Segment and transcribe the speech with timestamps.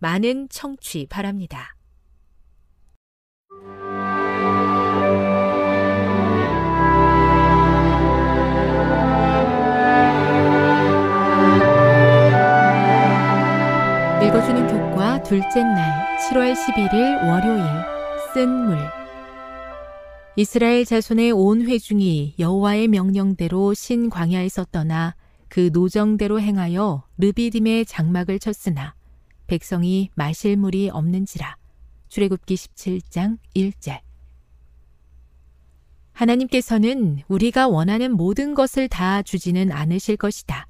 [0.00, 1.76] 많은 청취 바랍니다.
[14.22, 17.64] 읽어주는 교과 둘째 날 7월 11일 월요일
[18.32, 18.78] 쓴 물
[20.36, 25.14] 이스라엘 자손의 온 회중이 여호와의 명령대로 신 광야에서 떠나
[25.48, 28.94] 그 노정대로 행하여 르비딤의 장막을 쳤으나
[29.50, 31.56] 백성이 마실 물이 없는지라.
[32.08, 33.98] 출애굽기 17장 1절.
[36.12, 40.68] 하나님께서는 우리가 원하는 모든 것을 다 주지는 않으실 것이다.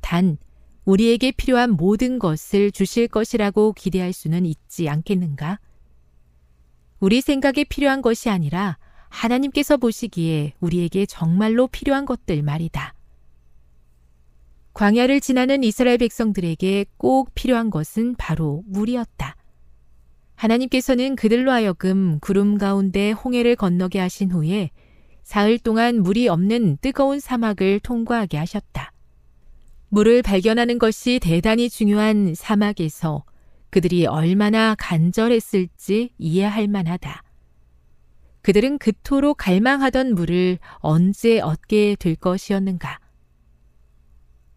[0.00, 0.36] 단
[0.84, 5.60] 우리에게 필요한 모든 것을 주실 것이라고 기대할 수는 있지 않겠는가?
[6.98, 8.78] 우리 생각에 필요한 것이 아니라
[9.10, 12.94] 하나님께서 보시기에 우리에게 정말로 필요한 것들 말이다.
[14.78, 19.34] 광야를 지나는 이스라엘 백성들에게 꼭 필요한 것은 바로 물이었다.
[20.36, 24.70] 하나님께서는 그들로 하여금 구름 가운데 홍해를 건너게 하신 후에
[25.24, 28.92] 사흘 동안 물이 없는 뜨거운 사막을 통과하게 하셨다.
[29.88, 33.24] 물을 발견하는 것이 대단히 중요한 사막에서
[33.70, 37.24] 그들이 얼마나 간절했을지 이해할 만하다.
[38.42, 43.00] 그들은 그토록 갈망하던 물을 언제 얻게 될 것이었는가?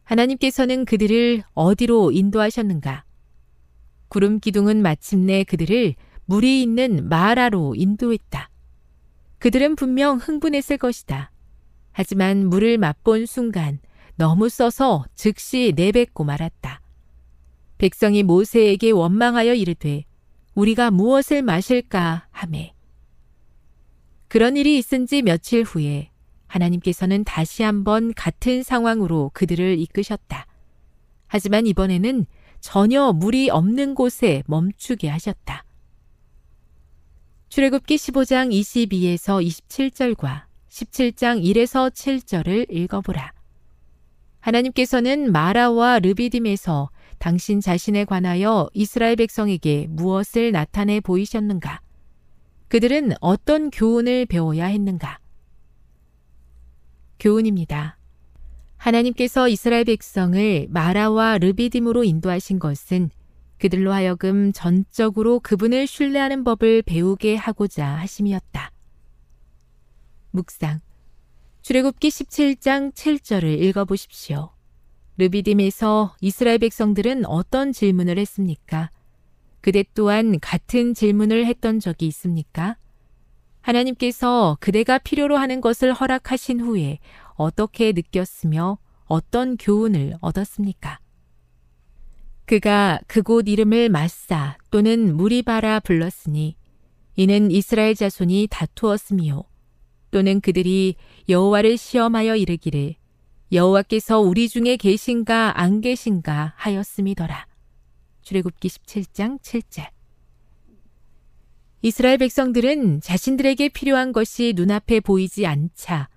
[0.04, 3.06] 하나님께서는 그들을 어디로 인도하셨는가?
[4.08, 5.96] 구름 기둥은 마침내 그들을
[6.26, 8.50] 물이 있는 마라로 인도했다.
[9.40, 11.32] 그들은 분명 흥분했을 것이다.
[11.92, 13.80] 하지만 물을 맛본 순간
[14.16, 16.82] 너무 써서 즉시 내뱉고 말았다.
[17.78, 20.06] 백성이 모세에게 원망하여 이르되
[20.54, 22.76] 우리가 무엇을 마실까 하매
[24.28, 26.11] 그런 일이 있은 지 며칠 후에
[26.52, 30.48] 하나님께서는 다시 한번 같은 상황으로 그들을 이끄셨다.
[31.28, 32.26] 하지만 이번에는
[32.60, 35.64] 전혀 물이 없는 곳에 멈추게 하셨다.
[37.50, 43.34] 출애굽기 15장 22에서 27절과 17장 1에서 7절을 읽어보라.
[44.42, 46.90] 하나님께서는 마라와 르비딤에서
[47.20, 51.82] 당신 자신에 관하여 이스라엘 백성에게 무엇을 나타내 보이셨는가?
[52.68, 55.21] 그들은 어떤 교훈을 배워야 했는가?
[57.22, 57.98] 교훈입니다.
[58.78, 63.12] 하나님께서 이스라엘 백성을 마라와 르비딤으로 인도하신 것은
[63.60, 68.72] 그들로 하여금 전적으로 그분을 신뢰하는 법을 배우게 하고자 하심이었다.
[70.32, 70.80] 묵상.
[71.62, 74.50] 출애굽기 17장 7절을 읽어 보십시오.
[75.18, 78.90] 르비딤에서 이스라엘 백성들은 어떤 질문을 했습니까?
[79.62, 82.78] 그대 또한 같은 질문을 했던 적이 있습니까?
[83.62, 87.00] 하나님께서 그대가 필요로 하는 것을 허락하신 후에
[87.36, 91.00] 어떻게 느꼈으며 어떤 교훈을 얻었습니까?
[92.46, 96.58] 그가 그곳 이름을 마사 또는 무리바라 불렀으니
[97.16, 99.44] 이는 이스라엘 자손이 다투었으며
[100.12, 100.96] 또는 그들이
[101.30, 102.96] 여호와를 시험하여 이르기를
[103.52, 107.48] 여호와께서 우리 중에 계신가 안 계신가 하였음이더라.
[108.22, 110.01] 출애굽기 17장 7절.
[111.84, 116.10] 이스라엘 백성들은 자신들에게 필요한 것이 눈앞에 보이지 않자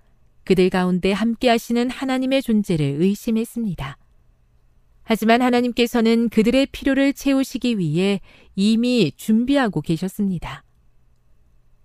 [0.43, 3.97] 그들 가운데 함께 하시는 하나님의 존재를 의심했습니다.
[5.01, 8.21] 하지만 하나님께서는 그들의 필요를 채우시기 위해
[8.55, 10.63] 이미 준비하고 계셨습니다.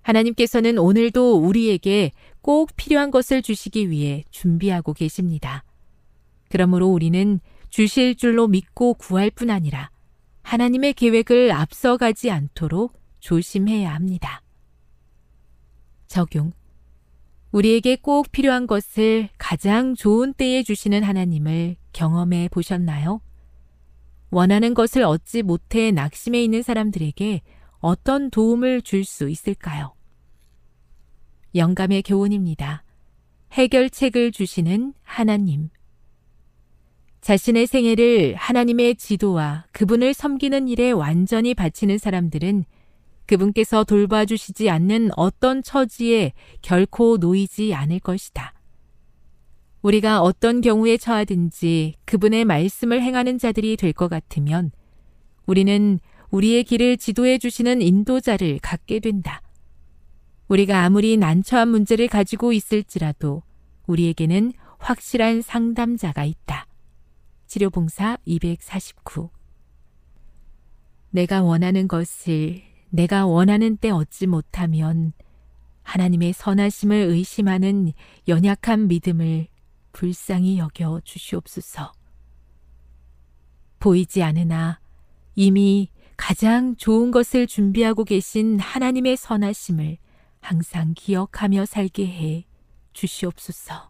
[0.02, 2.12] 하나님께서는 오늘도 우리에게
[2.42, 5.64] 꼭 필요한 것을 주시기 위해 준비하고 계십니다.
[6.48, 7.40] 그러므로 우리는
[7.70, 9.90] 주실 줄로 믿고 구할 뿐 아니라
[10.42, 14.42] 하나님의 계획을 앞서가지 않도록 조심해야 합니다.
[16.06, 16.52] 적용.
[17.52, 23.20] 우리에게 꼭 필요한 것을 가장 좋은 때에 주시는 하나님을 경험해 보셨나요?
[24.30, 27.42] 원하는 것을 얻지 못해 낙심해 있는 사람들에게
[27.78, 29.94] 어떤 도움을 줄 수 있을까요?
[31.54, 32.84] 영감의 교훈입니다.
[33.52, 35.70] 해결책을 주시는 하나님.
[37.20, 42.64] 자신의 생애를 하나님의 지도와 그분을 섬기는 일에 완전히 바치는 사람들은
[43.30, 46.32] 그분께서 돌봐주시지 않는 어떤 처지에
[46.62, 48.54] 결코 놓이지 않을 것이다.
[49.82, 54.72] 우리가 어떤 경우에 처하든지 그분의 말씀을 행하는 자들이 될 것 같으면
[55.46, 56.00] 우리는
[56.30, 59.42] 우리의 길을 지도해 주시는 인도자를 갖게 된다.
[60.48, 63.44] 우리가 아무리 난처한 문제를 가지고 있을지라도
[63.86, 66.66] 우리에게는 확실한 상담자가 있다.
[67.46, 69.30] 치료봉사 249
[71.10, 75.12] 내가 원하는 것을 내가 원하는 때 얻지 못하면
[75.82, 77.92] 하나님의 선하심을 의심하는
[78.28, 79.48] 연약한 믿음을
[79.92, 81.92] 불쌍히 여겨 주시옵소서.
[83.78, 84.80] 보이지 않으나
[85.34, 89.96] 이미 가장 좋은 것을 준비하고 계신 하나님의 선하심을
[90.40, 92.46] 항상 기억하며 살게 해
[92.92, 93.89] 주시옵소서.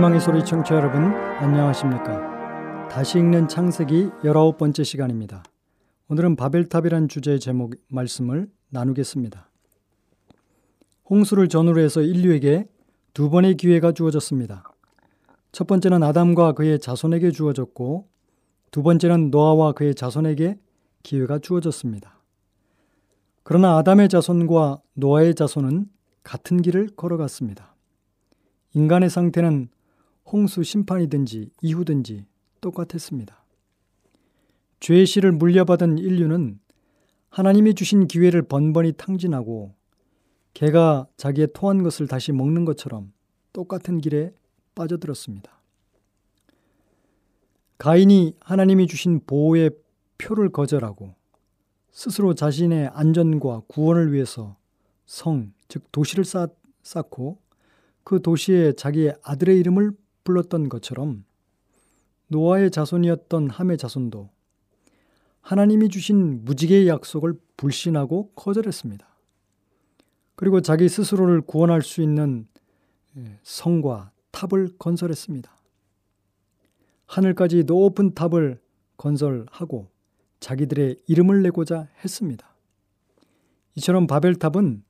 [0.00, 2.88] 희망의 소리 청취자 여러분 안녕하십니까?
[2.88, 5.42] 다시 읽는 창세기 19번째 시간입니다.
[6.08, 9.50] 오늘은 바벨탑이란 주제의 제목 말씀을 나누겠습니다.
[11.10, 12.66] 홍수를 전후로 해서 인류에게
[13.12, 14.64] 두 번의 기회가 주어졌습니다.
[15.52, 18.08] 첫 번째는 아담과 그의 자손에게 주어졌고
[18.70, 20.58] 두 번째는 노아와 그의 자손에게
[21.02, 22.18] 기회가 주어졌습니다.
[23.42, 25.90] 그러나 아담의 자손과 노아의 자손은
[26.22, 27.74] 같은 길을 걸어갔습니다.
[28.72, 29.68] 인간의 상태는
[30.32, 32.24] 홍수 심판이든지 이후든지
[32.60, 33.44] 똑같았습니다.
[34.80, 36.60] 죄의 씨를 물려받은 인류는
[37.28, 39.74] 하나님이 주신 기회를 번번이 탕진하고
[40.54, 43.12] 개가 자기의 토한 것을 다시 먹는 것처럼
[43.52, 44.32] 똑같은 길에
[44.74, 45.60] 빠져들었습니다.
[47.78, 49.70] 가인이 하나님이 주신 보호의
[50.18, 51.14] 표를 거절하고
[51.92, 54.56] 스스로 자신의 안전과 구원을 위해서
[55.06, 56.24] 성, 즉 도시를
[56.82, 57.38] 쌓고
[58.04, 59.92] 그 도시에 자기의 아들의 이름을
[60.24, 61.24] 불렀던 것처럼
[62.28, 64.30] 노아의 자손이었던 함의 자손도
[65.40, 69.06] 하나님이 주신 무지개의 약속을 불신하고 거절했습니다.
[70.36, 72.46] 그리고 자기 스스로를 구원할 수 있는
[73.16, 75.50] 예, 성과 탑을 건설했습니다.
[77.06, 78.60] 하늘까지 높은 탑을
[78.96, 79.88] 건설하고
[80.38, 82.48] 자기들의 이름을 내고자 했습니다.
[83.74, 84.84] 이처럼 바벨탑은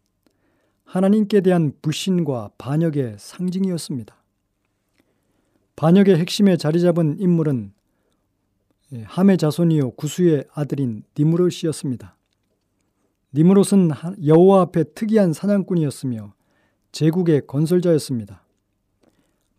[0.85, 4.20] 하나님께 대한 불신과 반역의 상징이었습니다.
[5.81, 7.73] 반역의 핵심에 자리 잡은 인물은
[8.93, 12.19] 예, 함의 자손이요 구수의 아들인 니무롯이었습니다.
[13.33, 13.89] 니무롯은
[14.27, 16.35] 여호와 앞에 특이한 사냥꾼이었으며
[16.93, 18.45] 제국의 건설자였습니다.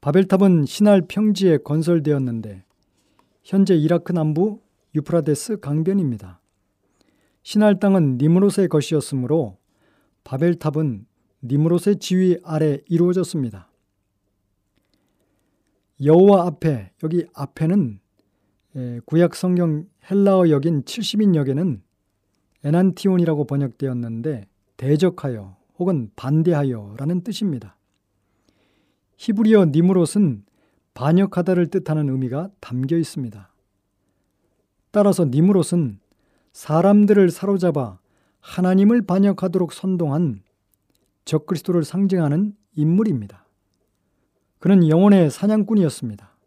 [0.02, 2.66] 바벨탑은 신할 평지에 건설되었는데
[3.44, 4.60] 현재 이라크 남부
[4.94, 6.40] 유프라데스 강변입니다.
[7.42, 9.58] 신할 땅은 니무롯의 것이었으므로
[10.24, 11.08] 바벨탑은
[11.42, 13.71] 니무롯의 지위 아래 이루어졌습니다.
[16.04, 18.00] 여호와 앞에 여기 앞에는
[19.06, 21.82] 구약 성경 헬라어 역인 70인 역에는
[22.64, 27.76] 에난티온이라고 번역되었는데 대적하여 혹은 반대하여라는 뜻입니다.
[29.18, 30.46] 히브리어 니무롯은
[30.94, 33.54] 반역하다를 뜻하는 의미가 담겨 있습니다.
[34.92, 36.00] 따라서 니무롯은
[36.54, 38.00] 사람들을 사로잡아
[38.40, 40.42] 하나님을 반역하도록 선동한
[41.26, 43.46] 적그리스도를 상징하는 인물입니다.
[44.62, 46.38] 그는 영혼의 사냥꾼이었습니다.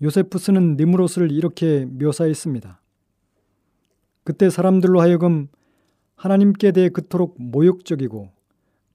[0.00, 2.80] 요세푸스는 니무롯을 이렇게 묘사했습니다.
[4.22, 5.48] 그때 사람들로 하여금
[6.14, 8.30] 하나님께 대해 그토록 모욕적이고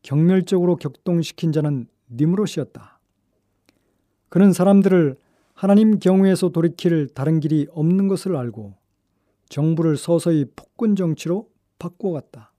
[0.01, 2.99] 경멸적으로 격동시킨 자는 니무롯이었다.
[4.29, 5.17] 그는 사람들을
[5.53, 8.75] 하나님 경우에서 돌이킬 다른 길이 없는 것을 알고
[9.49, 12.53] 정부를 서서히 폭군 정치로 바꾸어갔다.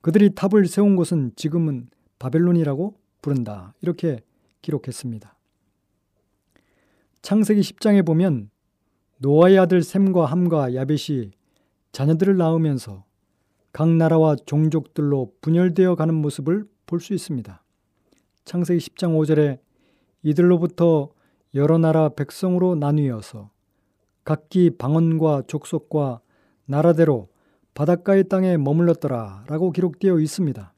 [0.00, 3.74] 그들이 탑을 세운 곳은 지금은 바벨론이라고 부른다.
[3.82, 4.20] 이렇게
[4.64, 5.36] 기록했습니다.
[7.22, 8.50] 창세기 10장에 보면
[9.18, 11.30] 노아의 아들 샘과 함과 야벳이
[11.92, 13.04] 자녀들을 낳으면서
[13.72, 17.62] 각 나라와 종족들로 분열되어 가는 모습을 볼 수 있습니다.
[18.44, 19.58] 창세기 10장 5절에
[20.22, 21.10] 이들로부터
[21.54, 23.50] 여러 나라 백성으로 나뉘어서
[24.24, 26.20] 각기 방언과 족속과
[26.66, 27.28] 나라대로
[27.74, 30.72] 바닷가의 땅에 머물렀더라 라고 기록되어 있습니다.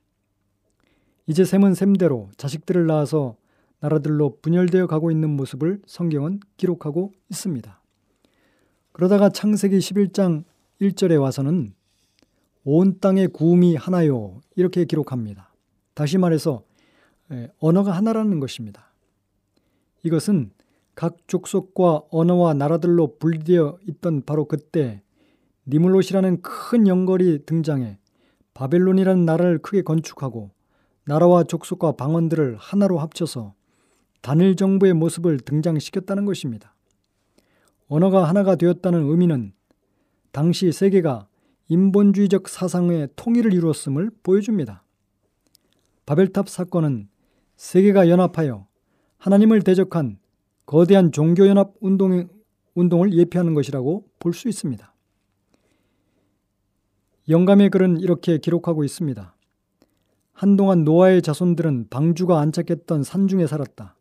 [1.26, 3.36] 이제 샘은 샘대로 자식들을 낳아서
[3.80, 7.82] 나라들로 분열되어 가고 있는 모습을 성경은 기록하고 있습니다.
[8.92, 10.44] 그러다가 창세기 11장
[10.80, 11.74] 1절에 와서는
[12.64, 15.52] 온 땅의 구음이 하나요 이렇게 기록합니다.
[15.94, 16.62] 다시 말해서
[17.58, 18.92] 언어가 하나라는 것입니다.
[20.02, 20.50] 이것은
[20.94, 25.02] 각 족속과 언어와 나라들로 분리되어 있던 바로 그때
[25.66, 27.98] 니물롯이라는 큰 영걸이 등장해
[28.54, 30.50] 바벨론이라는 나라를 크게 건축하고
[31.04, 33.54] 나라와 족속과 방언들을 하나로 합쳐서
[34.22, 36.74] 단일 정부의 모습을 등장시켰다는 것입니다.
[37.88, 39.52] 언어가 하나가 되었다는 의미는
[40.32, 41.28] 당시 세계가
[41.68, 44.82] 인본주의적 사상의 통일을 이루었음을 보여줍니다.
[46.04, 47.08] 바벨탑 사건은
[47.56, 48.66] 세계가 연합하여
[49.18, 50.18] 하나님을 대적한
[50.66, 52.28] 거대한 종교연합 운동,
[52.74, 54.92] 운동을 예표하는 것이라고 볼 수 있습니다.
[57.28, 59.34] 영감의 글은 이렇게 기록하고 있습니다.
[60.32, 63.95] 한동안 노아의 자손들은 방주가 안착했던 산중에 살았다.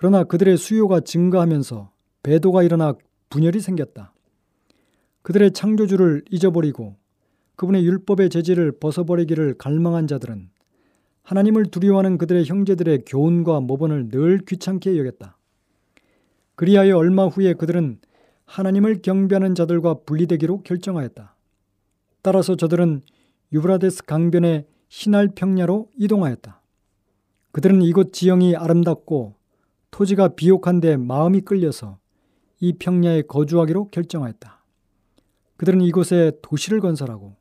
[0.00, 1.92] 그러나 그들의 수요가 증가하면서
[2.22, 2.94] 배도가 일어나
[3.28, 4.14] 분열이 생겼다.
[5.20, 6.96] 그들의 창조주를 잊어버리고
[7.56, 10.48] 그분의 율법의 재질을 벗어버리기를 갈망한 자들은
[11.22, 15.36] 하나님을 두려워하는 그들의 형제들의 교훈과 모본을 늘 귀찮게 여겼다.
[16.54, 17.98] 그리하여 얼마 후에 그들은
[18.46, 21.36] 하나님을 경배하는 자들과 분리되기로 결정하였다.
[22.22, 23.02] 따라서 저들은
[23.52, 26.62] 유브라데스 강변의 신할 평야로 이동하였다.
[27.52, 29.39] 그들은 이곳 지형이 아름답고
[29.90, 31.98] 토지가 비옥한데 마음이 끌려서
[32.60, 34.64] 이 평야에 거주하기로 결정하였다.
[35.56, 37.36] 그들은 이곳에 도시를 건설하고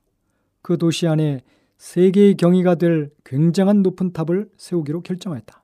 [0.62, 1.42] 그 도시 안에
[1.78, 5.64] 세계의 경이가 될 굉장한 높은 탑을 세우기로 결정하였다.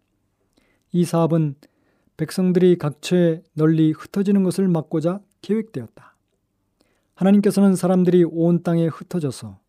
[0.93, 1.55] 이 사업은
[2.17, 6.15] 백성들이 각처에 널리 흩어지는 것을 막고자 계획되었다.
[7.15, 9.59] 하나님께서는 사람들이 온 땅에 흩어져서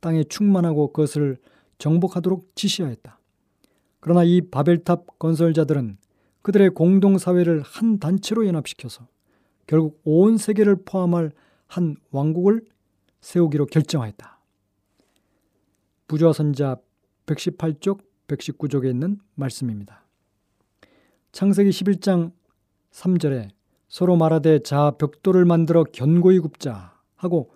[0.00, 1.38] 땅에 충만하고 그것을
[1.78, 3.18] 정복하도록 지시하였다.
[4.00, 5.98] 그러나 이 바벨탑 건설자들은
[6.46, 9.08] 그들의 공동사회를 한 단체로 연합시켜서
[9.66, 11.32] 결국 온 세계를 포함할
[11.66, 12.64] 한 왕국을
[13.20, 14.38] 세우기로 결정하였다.
[16.06, 16.76] 부조화 선자
[17.26, 17.98] 118쪽,
[18.28, 20.06] 119쪽에 있는 말씀입니다.
[21.32, 22.30] 창세기 11장
[22.92, 23.48] 3절에
[23.88, 27.50] 서로 말하되 자 벽돌을 만들어 견고히 굽자 하고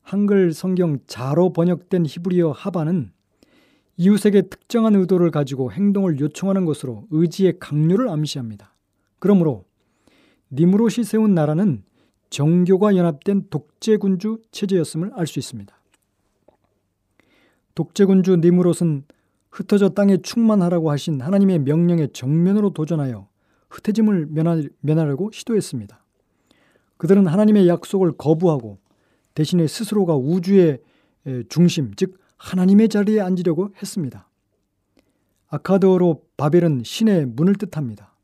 [0.00, 3.12] 한글 성경 자로 번역된 히브리어 하바는
[4.02, 8.74] 이웃에게 특정한 의도를 가지고 행동을 요청하는 것으로 의지의 강요를 암시합니다.
[9.20, 9.64] 그러므로
[10.50, 11.84] 니무롯이 세운 나라는
[12.28, 15.72] 정교가 연합된 독재군주 체제였음을 알 수 있습니다.
[17.76, 19.04] 독재군주 니무롯은
[19.52, 23.28] 흩어져 땅에 충만하라고 하신 하나님의 명령에 정면으로 도전하여
[23.70, 24.30] 흩어짐을
[24.80, 26.04] 면하려고 시도했습니다.
[26.96, 28.78] 그들은 하나님의 약속을 거부하고
[29.34, 30.80] 대신에 스스로가 우주의
[31.48, 34.28] 중심, 즉 하나님의 자리에 앉으려고 했습니다.
[35.48, 38.16] 아카드어로 바벨은 신의 문을 뜻합니다.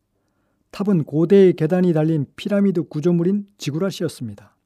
[0.70, 4.56] 탑은 고대의 계단이 달린 피라미드 구조물인 지구라시였습니다.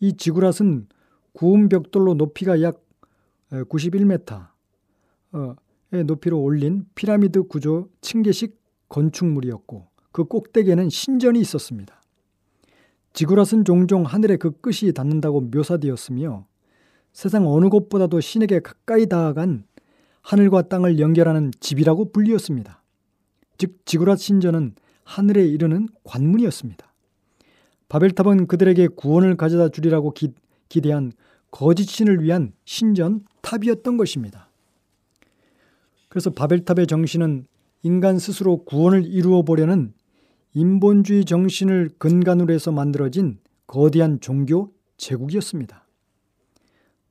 [0.00, 0.86] 이 지구랏은
[1.32, 2.82] 구음 벽돌로 높이가 약
[3.50, 4.48] 91m의
[6.06, 12.00] 높이로 올린 피라미드 구조 층계식 건축물이었고 그 꼭대기에는 신전이 있었습니다.
[13.12, 16.46] 지구랏은 종종 하늘의 그 끝이 닿는다고 묘사되었으며
[17.12, 19.64] 세상 어느 곳보다도 신에게 가까이 다가간
[20.22, 22.82] 하늘과 땅을 연결하는 집이라고 불리었습니다.
[23.58, 26.92] 즉 지구랏 신전은 하늘에 이르는 관문이었습니다.
[27.88, 30.32] 바벨탑은 그들에게 구원을 가져다 주리라고 기,
[30.68, 31.12] 기대한
[31.50, 34.48] 거짓 신을 위한 신전 탑이었던 것입니다.
[36.08, 37.46] 그래서 바벨탑의 정신은
[37.82, 39.92] 인간 스스로 구원을 이루어 보려는
[40.54, 45.81] 인본주의 정신을 근간으로 해서 만들어진 거대한 종교 제국이었습니다.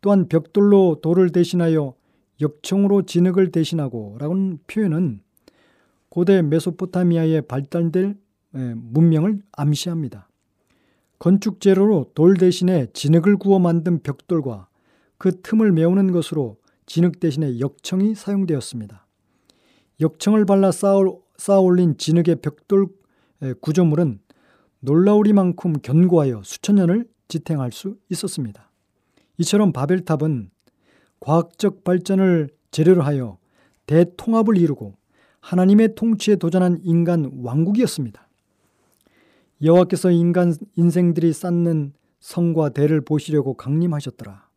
[0.02, 1.94] 또한 벽돌로 돌을 대신하여
[2.42, 5.22] 역청으로 진흙을 대신하고 라는 표현은
[6.10, 8.18] 고대 메소포타미아에 발달될
[8.52, 10.28] 문명을 암시합니다.
[11.20, 14.68] 건축 재료로 돌 대신에 진흙을 구워 만든 벽돌과
[15.20, 19.06] 그 틈을 메우는 것으로 진흙 대신에 역청이 사용되었습니다.
[20.00, 22.88] 역청을 발라 쌓아 올린 진흙의 벽돌
[23.62, 24.20] 구조물은
[24.80, 28.71] 놀라우리만큼 견고하여 수천 년을 지탱할 수 있었습니다.
[29.38, 30.50] 이처럼 바벨탑은
[31.20, 33.38] 과학적 발전을 재료로 하여
[33.86, 34.96] 대통합을 이루고
[35.40, 38.28] 하나님의 통치에 도전한 인간 왕국이었습니다.
[39.64, 44.48] 여호와께서 인간 인생들이 쌓는 성과 대를 보시려고 강림하셨더라.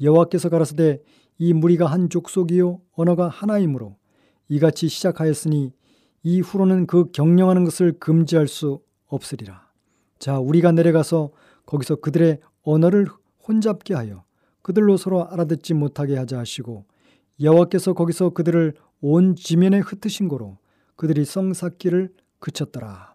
[0.00, 1.02] 여호와께서 가라사대
[1.38, 3.96] 이 무리가 한 족속이요 언어가 하나이므로
[4.48, 5.72] 이같이 시작하였으니
[6.22, 9.70] 이후로는 그 경영하는 것을 금지할 수 없으리라.
[10.18, 11.30] 자, 우리가 내려가서
[11.64, 13.06] 거기서 그들의 언어를
[13.50, 14.24] 혼잡게 하여
[14.62, 16.84] 그들로 서로 알아듣지 못하게 하자 하시고
[17.40, 20.58] 여호와께서 거기서 그들을 온 지면에 흩으신 거로
[20.94, 23.14] 그들이 성 쌓기를 그쳤더라.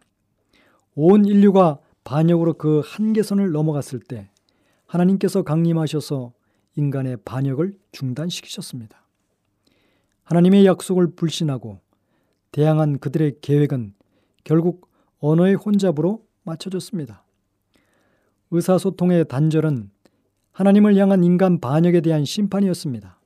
[0.95, 4.29] 온 인류가 반역으로 그 한계선을 넘어갔을 때
[4.87, 6.33] 하나님께서 강림하셔서
[6.75, 9.01] 인간의 반역을 중단시키셨습니다.
[10.23, 11.79] 하나님의 약속을 불신하고
[12.51, 13.93] 대항한 그들의 계획은
[14.43, 14.89] 결국
[15.19, 17.23] 언어의 혼잡으로 맞춰졌습니다.
[18.51, 19.91] 의사소통의 단절은
[20.55, 23.19] 하나님을 향한 인간 반역에 대한 심판이었습니다.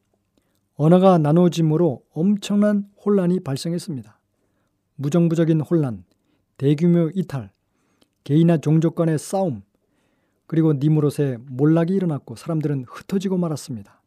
[0.73, 4.19] 언어가 나눠짐으로 엄청난 혼란이 발생했습니다.
[4.95, 6.05] 무정부적인 혼란,
[6.57, 7.51] 대규모 이탈,
[8.23, 9.61] 개인이나 종족 간의 싸움,
[10.47, 14.01] 그리고 니무롯의 몰락이 일어났고 사람들은 흩어지고 말았습니다.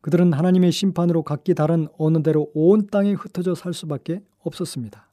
[0.00, 5.08] 그들은 하나님의 심판으로 각기 다른 언어대로 온 땅에 흩어져 살 수밖에 없었습니다.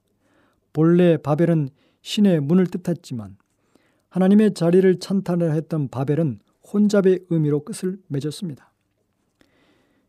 [0.74, 1.70] 본래 바벨은
[2.02, 3.38] 신의 문을 뜻했지만
[4.10, 6.40] 하나님의 자리를 찬탄을 했던 바벨은
[6.72, 8.72] 혼잡의 의미로 끝을 맺었습니다.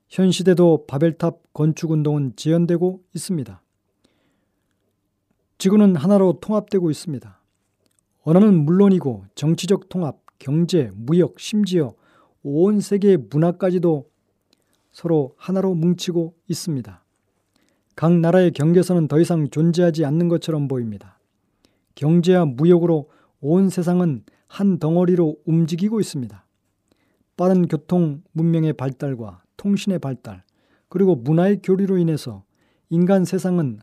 [0.09, 3.63] 현 시대도 바벨탑 건축 운동은 지연되고 있습니다.
[5.59, 7.41] 지구는 하나로 통합되고 있습니다.
[8.23, 11.95] 언어는 물론이고 정치적 통합, 경제, 무역, 심지어
[12.43, 14.09] 온 세계의 문화까지도
[14.93, 17.05] 서로 하나로 뭉치고 있습니다.
[17.97, 21.19] 각 나라의 경계선은 더 이상 존재하지 않는 것처럼 보입니다.
[21.95, 26.44] 경제와 무역으로 온 세상은 한 덩어리로 움직이고 있습니다.
[27.37, 30.43] 빠른 교통 문명의 발달과 통신의 발달,
[30.89, 32.45] 그리고 문화의 교류로 인해서
[32.91, 33.81] 인간 세상은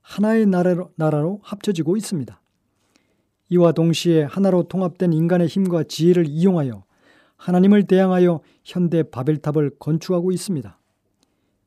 [0.00, 2.40] 하나의 나라로, 나라로 합쳐지고 있습니다.
[3.50, 6.84] 이와 동시에 하나로 통합된 인간의 힘과 지혜를 이용하여
[7.36, 10.78] 하나님을 대항하여 현대 바벨탑을 건축하고 있습니다.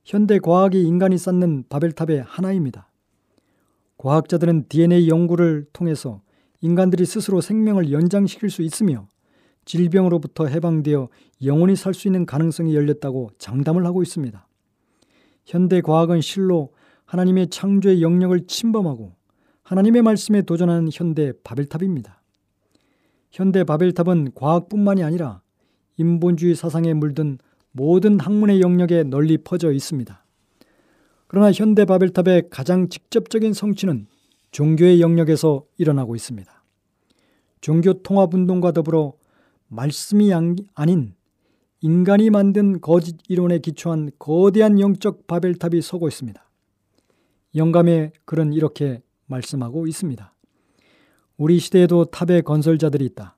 [0.03, 2.89] 현대 과학이 인간이 쌓는 바벨탑의 하나입니다.
[3.97, 6.21] 과학자들은 DNA 연구를 통해서
[6.61, 9.07] 인간들이 스스로 생명을 연장시킬 수 있으며
[9.65, 11.09] 질병으로부터 해방되어
[11.43, 14.47] 영원히 살 수 있는 가능성이 열렸다고 장담을 하고 있습니다.
[15.45, 16.73] 현대 과학은 실로
[17.05, 19.13] 하나님의 창조의 영역을 침범하고
[19.63, 22.21] 하나님의 말씀에 도전하는 현대 바벨탑입니다.
[23.31, 25.41] 현대 바벨탑은 과학뿐만이 아니라
[25.97, 27.39] 인본주의 사상에 물든
[27.71, 30.23] 모든 학문의 영역에 널리 퍼져 있습니다.
[31.27, 34.07] 그러나 현대 바벨탑의 가장 직접적인 성취는
[34.51, 36.63] 종교의 영역에서 일어나고 있습니다.
[37.59, 39.13] 종교 통합 운동과 더불어
[39.73, 40.31] 말씀이
[40.75, 41.15] 아닌
[41.81, 46.41] 인간이 만든 거짓 이론에 기초한 거대한 영적 바벨탑이 서고 있습니다.
[47.55, 50.33] 영감의 글은 이렇게 말씀하고 있습니다.
[51.37, 53.35] 우리 시대에도 탑의 건설자들이 있다.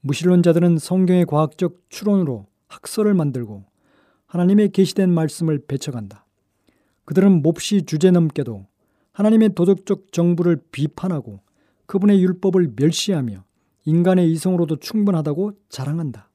[0.00, 3.64] 무신론자들은 성경의 과학적 추론으로 학설을 만들고
[4.26, 6.26] 하나님의 계시된 말씀을 배쳐간다.
[7.04, 8.66] 그들은 몹시 주제넘게도
[9.12, 11.40] 하나님의 도덕적 정부를 비판하고
[11.86, 13.47] 그분의 율법을 멸시하며
[13.88, 16.28] 인간의 이성으로도 충분하다고 자랑한다.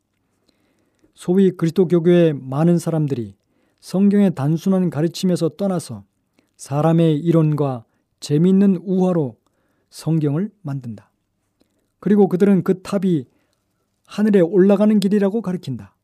[1.13, 3.35] 소위 그리스도 교교의 많은 사람들이
[3.79, 6.03] 성경의 단순한 가르침에서 떠나서
[6.57, 7.85] 사람의 이론과
[8.19, 9.37] 재미있는 우화로
[9.91, 11.11] 성경을 만든다.
[11.99, 13.25] 그리고 그들은 그 탑이
[14.07, 15.95] 하늘에 올라가는 길이라고 가르친다.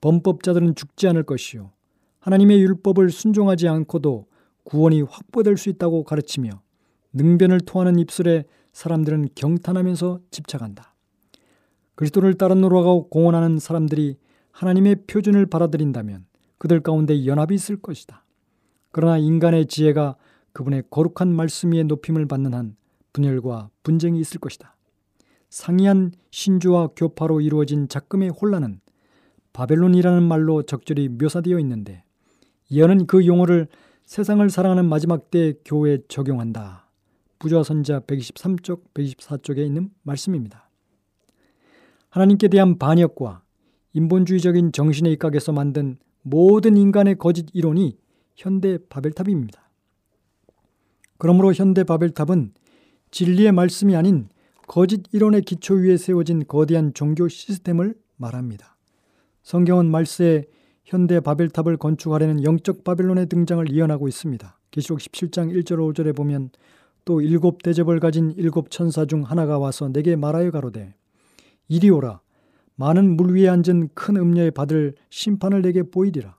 [0.00, 1.70] 범법자들은 죽지 않을 것이요.
[2.18, 4.26] 하나님의 율법을 순종하지 않고도
[4.64, 6.50] 구원이 확보될 수 있다고 가르치며
[7.12, 10.94] 능변을 토하는 입술에 사람들은 경탄하면서 집착한다.
[11.94, 14.16] 그리스도를 따라 놀아가고 공헌하는 사람들이
[14.52, 16.26] 하나님의 표준을 받아들인다면
[16.58, 18.24] 그들 가운데 연합이 있을 것이다.
[18.90, 20.16] 그러나 인간의 지혜가
[20.52, 22.76] 그분의 거룩한 말씀 위에 높임을 받는 한
[23.12, 24.76] 분열과 분쟁이 있을 것이다.
[25.48, 28.80] 상이한 신주와 교파로 이루어진 작금의 혼란은
[29.52, 32.04] 바벨론이라는 말로 적절히 묘사되어 있는데
[32.68, 33.68] 이어는 그 용어를
[34.04, 36.89] 세상을 사랑하는 마지막 때 교회에 적용한다.
[37.40, 40.68] 부조화 선자 123쪽, 124쪽에 있는 말씀입니다.
[42.10, 43.42] 하나님께 대한 반역과
[43.94, 47.96] 인본주의적인 정신의 입각에서 만든 모든 인간의 거짓 이론이
[48.36, 49.70] 현대 바벨탑입니다.
[51.16, 52.52] 그러므로 현대 바벨탑은
[53.10, 54.28] 진리의 말씀이 아닌
[54.68, 58.76] 거짓 이론의 기초 위에 세워진 거대한 종교 시스템을 말합니다.
[59.42, 60.44] 성경은 말세에
[60.84, 64.58] 현대 바벨탑을 건축하려는 영적 바벨론의 등장을 예언하고 있습니다.
[64.70, 66.50] 계시록 17장 1절 5절에 보면
[67.04, 70.94] 또 일곱 대접을 가진 일곱 천사 중 하나가 와서 내게 말하여 가로되
[71.68, 72.20] 이리 오라.
[72.76, 76.36] 많은 물 위에 앉은 큰 음녀의 받을 심판을 내게 보이리라.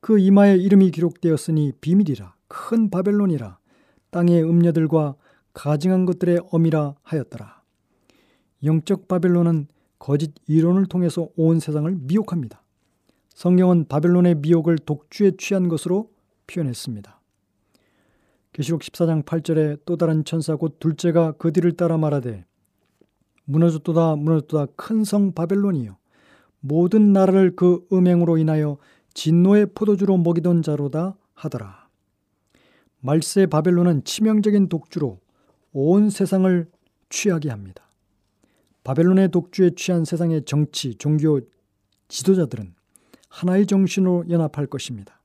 [0.00, 2.34] 그 이마에 이름이 기록되었으니 비밀이라.
[2.46, 3.58] 큰 바벨론이라.
[4.10, 5.16] 땅의 음녀들과
[5.52, 7.62] 가증한 것들의 어미라 하였더라.
[8.64, 9.66] 영적 바벨론은
[9.98, 12.62] 거짓 이론을 통해서 온 세상을 미혹합니다.
[13.30, 16.10] 성경은 바벨론의 미혹을 독주에 취한 것으로
[16.46, 17.17] 표현했습니다.
[18.52, 22.44] 계시록 14장 8절에 또 다른 천사 곧 둘째가 그 뒤를 따라 말하되
[23.44, 25.96] 무너졌도다 무너졌도다 큰 성 바벨론이요
[26.60, 28.78] 모든 나라를 그 음행으로 인하여
[29.14, 31.88] 진노의 포도주로 먹이던 자로다 하더라.
[33.00, 35.20] 말세 바벨론은 치명적인 독주로
[35.72, 36.68] 온 세상을
[37.08, 37.84] 취하게 합니다.
[38.84, 41.40] 바벨론의 독주에 취한 세상의 정치, 종교
[42.08, 42.74] 지도자들은
[43.28, 45.20] 하나의 정신으로 연합할 것입니다.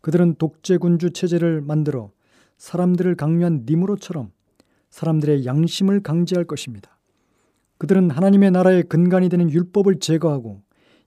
[0.00, 2.10] 그들은 독재군주 체제를 만들어
[2.58, 4.30] 사람들을 강요한 니무로처럼
[4.90, 6.98] 사람들의 양심을 강제할 것입니다.
[7.78, 10.62] 그들은 하나님의 나라의 근간이 되는 율법을 제거하고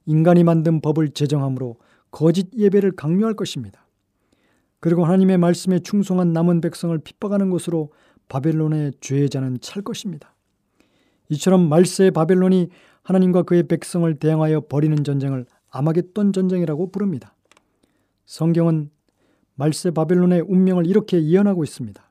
[0.06, 1.76] 인간이 만든 법을 제정함으로
[2.10, 3.86] 거짓 예배를 강요할 것입니다.
[4.80, 7.92] 그리고 하나님의 말씀에 충성한 남은 백성을 핍박하는 것으로
[8.28, 10.34] 바벨론의 죄자는 찰 것입니다.
[11.28, 12.68] 이처럼 말세의 바벨론이
[13.02, 17.34] 하나님과 그의 백성을 대항하여 벌이는 전쟁을 아마겟돈 전쟁이라고 부릅니다.
[18.26, 18.90] 성경은
[19.54, 22.02] 말세 바벨론의 운명을 이렇게 예언하고 있습니다.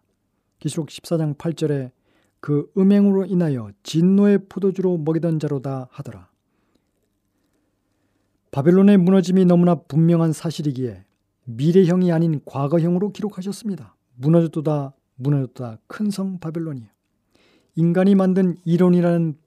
[0.59, 1.91] 기록 14장 8절에
[2.39, 6.29] 그 음행으로 인하여 진노의 포도주로 먹이던 자로다 하더라.
[8.51, 11.05] 바벨론의 무너짐이 너무나 분명한 사실이기에
[11.45, 13.95] 미래형이 아닌 과거형으로 기록하셨습니다.
[14.15, 16.87] 무너졌도다 무너졌다 큰 성 바벨론이요.
[17.75, 19.37] 인간이 만든 이론이라는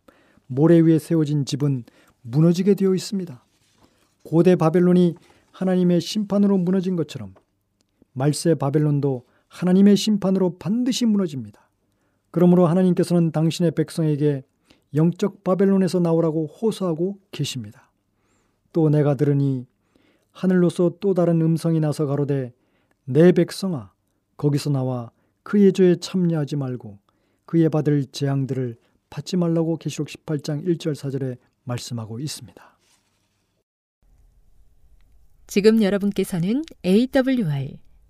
[0.46, 1.84] 모래 위에 세워진 집은
[2.22, 3.44] 무너지게 되어 있습니다.
[4.22, 5.16] 고대 바벨론이
[5.52, 7.34] 하나님의 심판으로 무너진 것처럼
[8.14, 11.70] 말세 바벨론도 하나님의 심판으로 반드시 무너집니다.
[12.30, 14.42] 그러므로 하나님께서는 당신의 백성에게
[14.94, 17.92] 영적 바벨론에서 나오라고 호소하고 계십니다.
[18.72, 19.66] 또 내가 들으니
[20.30, 22.52] 하늘로서 또 다른 음성이 나서 가로되
[23.04, 23.92] 내 백성아
[24.36, 25.10] 거기서 나와
[25.42, 26.98] 그의 죄에 참여하지 말고
[27.44, 28.76] 그의 받을 재앙들을
[29.10, 32.78] 받지 말라고 계시록 18장 1절 4절에 말씀하고 있습니다.
[35.46, 37.83] 지금 여러분께서는 AWR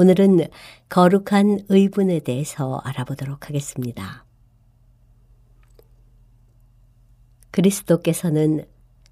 [0.00, 0.38] 오늘은
[0.90, 4.24] 거룩한 의분에 대해서 알아보도록 하겠습니다.
[7.50, 8.64] 그리스도께서는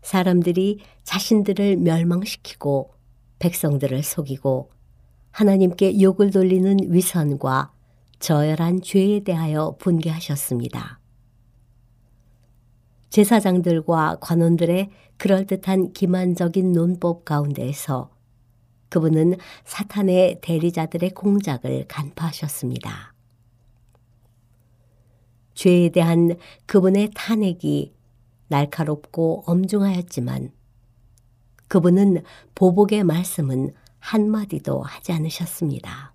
[0.02, 2.94] 사람들이 자신들을 멸망시키고
[3.40, 4.70] 백성들을 속이고
[5.32, 7.72] 하나님께 욕을 돌리는 위선과
[8.20, 11.00] 저열한 죄에 대하여 분개하셨습니다.
[13.10, 18.15] 제사장들과 관원들의 그럴듯한 기만적인 논법 가운데에서
[18.88, 23.14] 그분은 사탄의 대리자들의 공작을 간파하셨습니다.
[25.54, 27.94] 죄에 대한 그분의 탄핵이
[28.48, 30.50] 날카롭고 엄중하였지만
[31.68, 32.22] 그분은
[32.54, 36.14] 보복의 말씀은 한마디도 하지 않으셨습니다.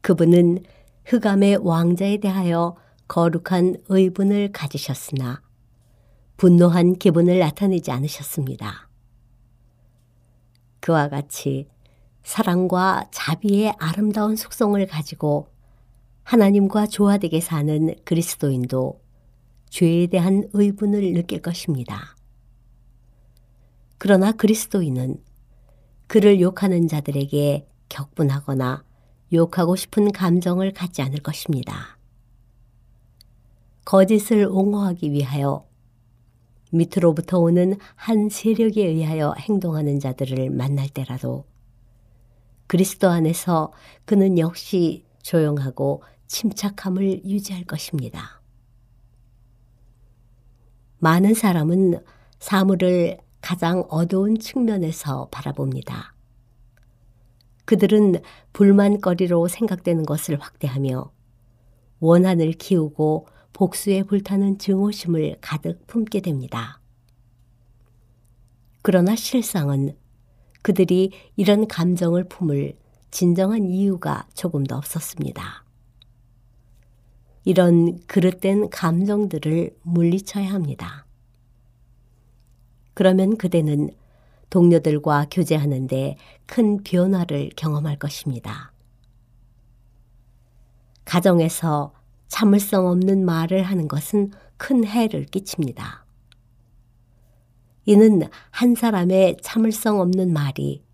[0.00, 0.62] 그분은
[1.06, 2.76] 흑암의 왕자에 대하여
[3.08, 5.42] 거룩한 의분을 가지셨으나
[6.36, 8.87] 분노한 기분을 나타내지 않으셨습니다.
[10.80, 11.68] 그와 같이
[12.22, 15.48] 사랑과 자비의 아름다운 속성을 가지고
[16.24, 19.00] 하나님과 조화되게 사는 그리스도인도
[19.70, 22.16] 죄에 대한 의분을 느낄 것입니다.
[23.96, 25.22] 그러나 그리스도인은
[26.06, 28.84] 그를 욕하는 자들에게 격분하거나
[29.32, 31.98] 욕하고 싶은 감정을 갖지 않을 것입니다.
[33.84, 35.67] 거짓을 옹호하기 위하여
[36.70, 41.44] 밑으로부터 오는 한 세력에 의하여 행동하는 자들을 만날 때라도
[42.66, 43.72] 그리스도 안에서
[44.04, 48.42] 그는 역시 조용하고 침착함을 유지할 것입니다.
[50.98, 52.02] 많은 사람은
[52.38, 56.14] 사물을 가장 어두운 측면에서 바라봅니다.
[57.64, 58.16] 그들은
[58.52, 61.10] 불만거리로 생각되는 것을 확대하며
[62.00, 63.26] 원한을 키우고
[63.58, 66.80] 복수에 불타는 증오심을 가득 품게 됩니다.
[68.82, 69.96] 그러나 실상은
[70.62, 72.78] 그들이 이런 감정을 품을
[73.10, 75.64] 진정한 이유가 조금도 없었습니다.
[77.42, 81.04] 이런 그릇된 감정들을 물리쳐야 합니다.
[82.94, 83.90] 그러면 그대는
[84.50, 86.16] 동료들과 교제하는데
[86.46, 88.70] 큰 변화를 경험할 것입니다.
[91.04, 91.97] 가정에서
[92.28, 96.04] 참을성 없는 말을 하는 것은 큰 해를 끼칩니다.
[97.84, 100.84] 이는 한 사람의 참을성 없는 말이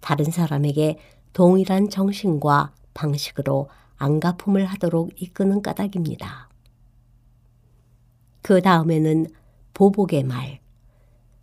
[0.00, 0.98] 다른 사람에게
[1.32, 6.48] 동일한 정신과 방식으로 안가품을 하도록 이끄는 까닭입니다.
[8.42, 9.26] 그 다음에는
[9.74, 10.60] 보복의 말,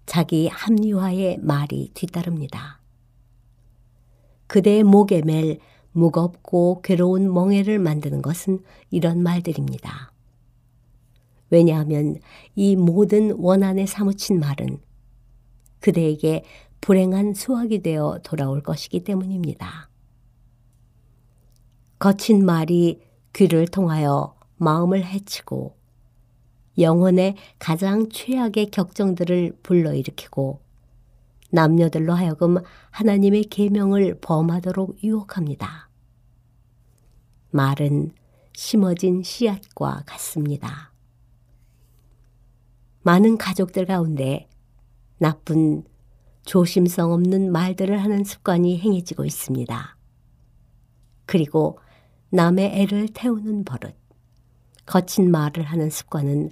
[0.06, 2.80] 자기 합리화의 말이 뒤따릅니다.
[4.48, 5.60] 그대의 목에 맬
[5.92, 10.12] 무겁고 괴로운 멍해를 만드는 것은 이런 말들입니다.
[11.50, 12.16] 왜냐하면
[12.56, 14.80] 이 모든 원한에 사무친 말은
[15.80, 16.44] 그대에게
[16.80, 19.90] 불행한 수확이 되어 돌아올 것이기 때문입니다.
[22.00, 23.02] 거친 말이
[23.34, 25.76] 귀를 통하여 마음을 해치고
[26.80, 30.62] 영혼의 가장 최악의 격정들을 불러일으키고
[31.52, 32.58] 남녀들로 하여금
[32.90, 35.90] 하나님의 계명을 범하도록 유혹합니다.
[37.52, 38.14] 말은
[38.54, 40.92] 심어진 씨앗과 같습니다.
[43.04, 44.48] 많은 가족들 가운데
[45.18, 45.84] 나쁜
[46.46, 49.98] 조심성 없는 말들을 하는 습관이 행해지고 있습니다.
[51.26, 51.80] 그리고
[52.30, 53.96] 남의 애를 태우는 버릇,
[54.86, 56.52] 거친 말을 하는 습관은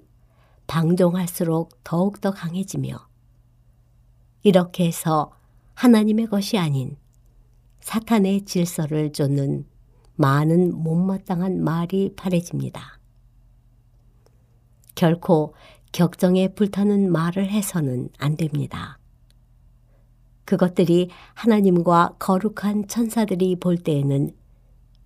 [0.68, 3.09] 방종할수록 더욱더 강해지며
[4.44, 5.32] 이렇게 해서
[5.74, 6.98] 하나님의 것이 아닌
[7.82, 9.66] 사탄의 질서를 쫓는
[10.16, 13.00] 많은 못마땅한 말이 바래집니다.
[14.96, 15.54] 결코
[15.92, 19.00] 격정에 불타는 말을 해서는 안 됩니다.
[20.46, 24.36] 그것들이 하나님과 거룩한 천사들이 볼 때에는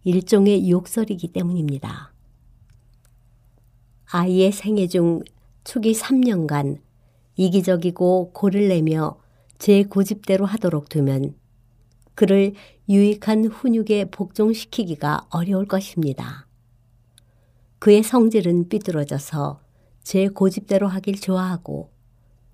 [0.04, 2.12] 일종의 욕설이기 때문입니다.
[4.12, 5.22] 아이의 생애 중
[5.64, 6.82] 초기 3년간
[7.36, 9.23] 이기적이고 고를 내며
[9.60, 11.36] 제 고집대로 하도록 두면
[12.16, 12.54] 그를
[12.90, 16.48] 유익한 훈육에 복종시키기가 어려울 것입니다.
[17.80, 19.62] 그의 성질은 삐뚤어져서
[20.04, 21.92] 제 고집대로 하길 좋아하고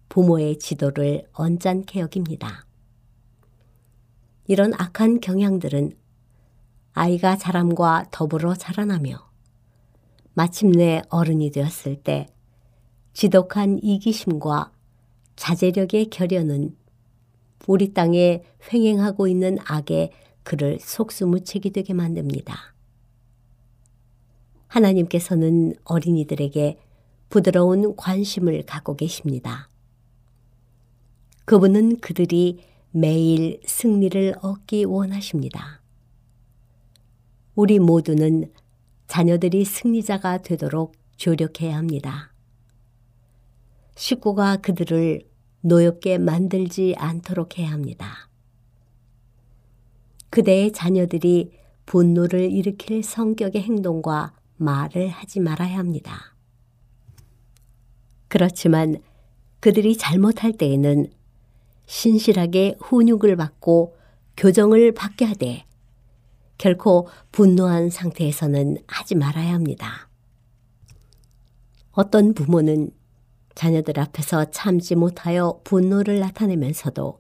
[0.08, 2.66] 부모의 지도를 언짢게 여깁니다.
[4.48, 5.94] 이런 악한 경향들은
[6.94, 9.30] 아이가 자람과 더불어 자라나며
[10.34, 12.28] 마침내 어른이 되었을 때
[13.14, 14.72] 지독한 이기심과
[15.36, 16.76] 자제력의 결연은
[17.68, 20.12] 우리 땅에 횡행하고 있는 악에
[20.44, 22.56] 그를 속수무책이 되게 만듭니다.
[24.68, 26.80] 하나님께서는 어린이들에게
[27.30, 29.70] 부드러운 관심을 갖고 계십니다.
[31.46, 35.82] 그분은 그들이 매일 승리를 얻기 원하십니다.
[37.56, 38.52] 우리 모두는
[39.08, 42.34] 자녀들이 승리자가 되도록 조력해야 합니다.
[43.96, 45.29] 식구가 그들을
[45.62, 48.30] 노엽게 만들지 않도록 해야 합니다.
[50.30, 51.52] 그대의 자녀들이
[51.86, 56.36] 분노를 일으킬 성격의 행동과 말을 하지 말아야 합니다.
[58.28, 59.02] 그렇지만
[59.60, 61.12] 그들이 잘못할 때에는
[61.88, 63.98] 신실하게 훈육을 받고
[64.38, 65.66] 교정을 받게 하되
[66.60, 70.10] 결코 분노한 상태에서는 하지 말아야 합니다.
[71.92, 72.92] 어떤 부모는
[73.60, 77.20] 자녀들 앞에서 참지 못하여 분노를 나타내면서도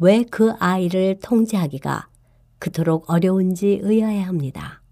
[0.00, 2.08] 왜 그 아이를 통제하기가
[2.58, 4.82] 그토록 어려운지 의아해 합니다.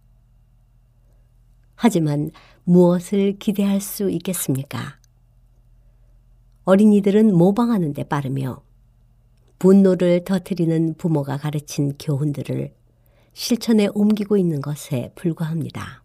[1.75, 2.31] 하지만
[2.63, 5.01] 무엇을 기대할 수 있겠습니까?
[6.67, 8.63] 어린이들은 모방하는 데 빠르며
[9.59, 12.73] 분노를 터뜨리는 부모가 가르친 교훈들을
[13.33, 16.05] 실천에 옮기고 있는 것에 불과합니다.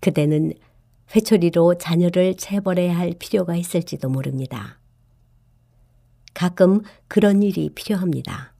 [0.00, 0.52] 그대는
[1.14, 4.78] 회초리로 자녀를 체벌해야 할 필요가 있을지도 모릅니다.
[6.34, 8.54] 가끔 그런 일이 필요합니다.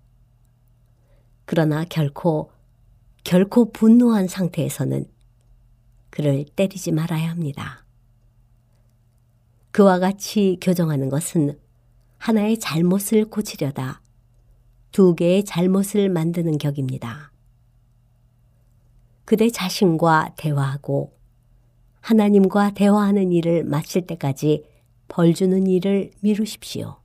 [1.46, 2.50] 그러나 결코,
[3.24, 5.06] 결코 분노한 상태에서는
[6.10, 7.86] 그를 때리지 말아야 합니다.
[9.70, 11.58] 그와 같이 교정하는 것은
[12.18, 14.02] 하나의 잘못을 고치려다
[14.92, 17.32] 두 개의 잘못을 만드는 격입니다.
[19.24, 21.16] 그대 자신과 대화하고
[22.02, 24.64] 하나님과 대화하는 일을 마칠 때까지
[25.06, 26.96] 벌 주는 일을 미루십시오.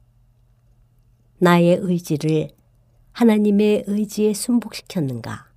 [1.37, 2.49] 나의 의지를
[3.11, 5.51] 하나님의 의지에 순복시켰는가?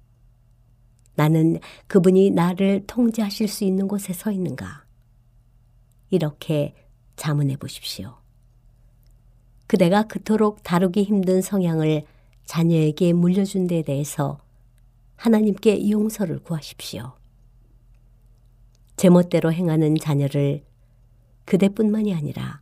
[1.15, 4.85] 나는 그분이 나를 통제하실 수 있는 곳에 서 있는가?
[6.11, 6.75] 이렇게
[7.17, 8.17] 자문해 보십시오.
[9.67, 12.05] 그대가 그토록 다루기 힘든 성향을
[12.45, 14.39] 자녀에게 물려준 데 대해서
[15.17, 17.20] 하나님께 용서를 구하십시오.
[19.01, 20.63] 제멋대로 행하는 자녀를
[21.47, 22.61] 그대뿐만이 아니라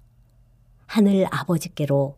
[0.87, 2.17] 하늘 아버지께로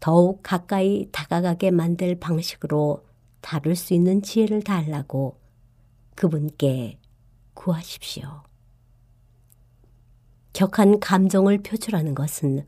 [0.00, 3.06] 더욱 가까이 다가가게 만들 방식으로
[3.40, 5.40] 다룰 수 있는 지혜를 달라고
[6.14, 6.98] 그분께
[7.54, 8.42] 구하십시오.
[10.52, 12.66] 격한 감정을 표출하는 것은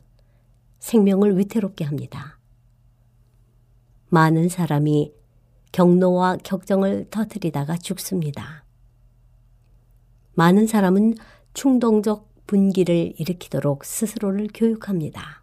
[0.79, 2.39] 생명을 위태롭게 합니다.
[4.09, 5.13] 많은 사람이
[5.73, 8.66] 경노와 격정을 터뜨리다가 죽습니다.
[10.37, 11.15] 많은 사람은
[11.55, 15.43] 충동적 분기를 일으키도록 스스로를 교육합니다.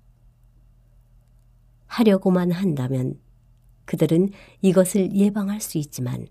[1.88, 3.20] 하려고만 한다면
[3.86, 4.30] 그들은
[4.62, 6.28] 이것을 예방할 수 있지만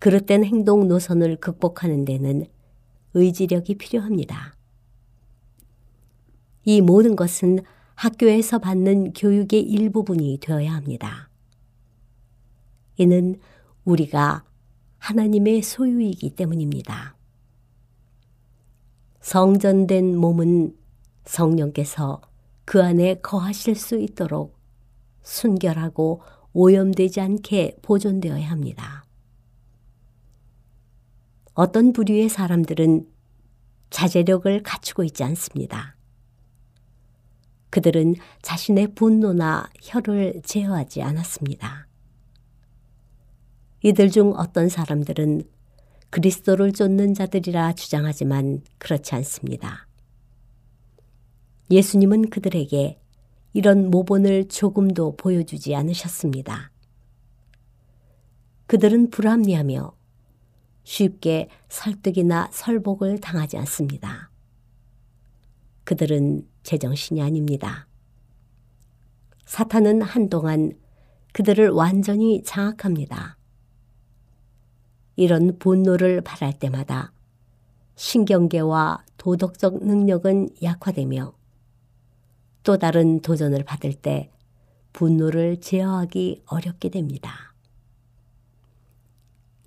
[0.00, 2.46] 그릇된 행동 노선을 극복하는 데는
[3.14, 4.56] 의지력이 필요합니다.
[6.64, 7.60] 이 모든 것은
[7.94, 11.30] 학교에서 받는 교육의 일부분이 되어야 합니다.
[12.96, 13.38] 이는
[13.84, 14.44] 우리가
[15.04, 17.14] 하나님의 소유이기 때문입니다.
[19.20, 20.74] 성전된 몸은
[21.26, 22.22] 성령께서
[22.64, 24.58] 그 안에 거하실 수 있도록
[25.22, 26.22] 순결하고
[26.54, 29.04] 오염되지 않게 보존되어야 합니다.
[31.52, 33.06] 어떤 부류의 사람들은
[33.90, 35.96] 자제력을 갖추고 있지 않습니다.
[37.68, 41.88] 그들은 자신의 분노나 혀를 제어하지 않았습니다.
[43.84, 45.42] 이들 중 어떤 사람들은
[46.08, 49.86] 그리스도를 쫓는 자들이라 주장하지만 그렇지 않습니다.
[51.70, 52.98] 예수님은 그들에게
[53.52, 56.70] 이런 모본을 조금도 보여주지 않으셨습니다.
[58.68, 59.94] 그들은 불합리하며
[60.84, 64.30] 쉽게 설득이나 설복을 당하지 않습니다.
[65.84, 67.86] 그들은 제정신이 아닙니다.
[69.44, 70.72] 사탄은 한동안
[71.34, 73.33] 그들을 완전히 장악합니다.
[75.16, 77.12] 이런 분노를 발할 때마다
[77.96, 81.32] 신경계와 도덕적 능력은 약화되며
[82.62, 84.30] 또 다른 도전을 받을 때
[84.92, 87.54] 분노를 제어하기 어렵게 됩니다.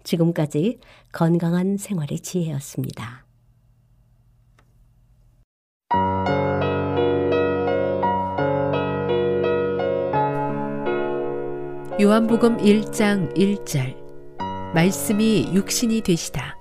[0.03, 0.79] 지금까지
[1.11, 3.25] 건강한 생활의 지혜였습니다.
[11.99, 14.06] 요한복음 1장 1절
[14.77, 16.55] 말씀이 육신이 되시다.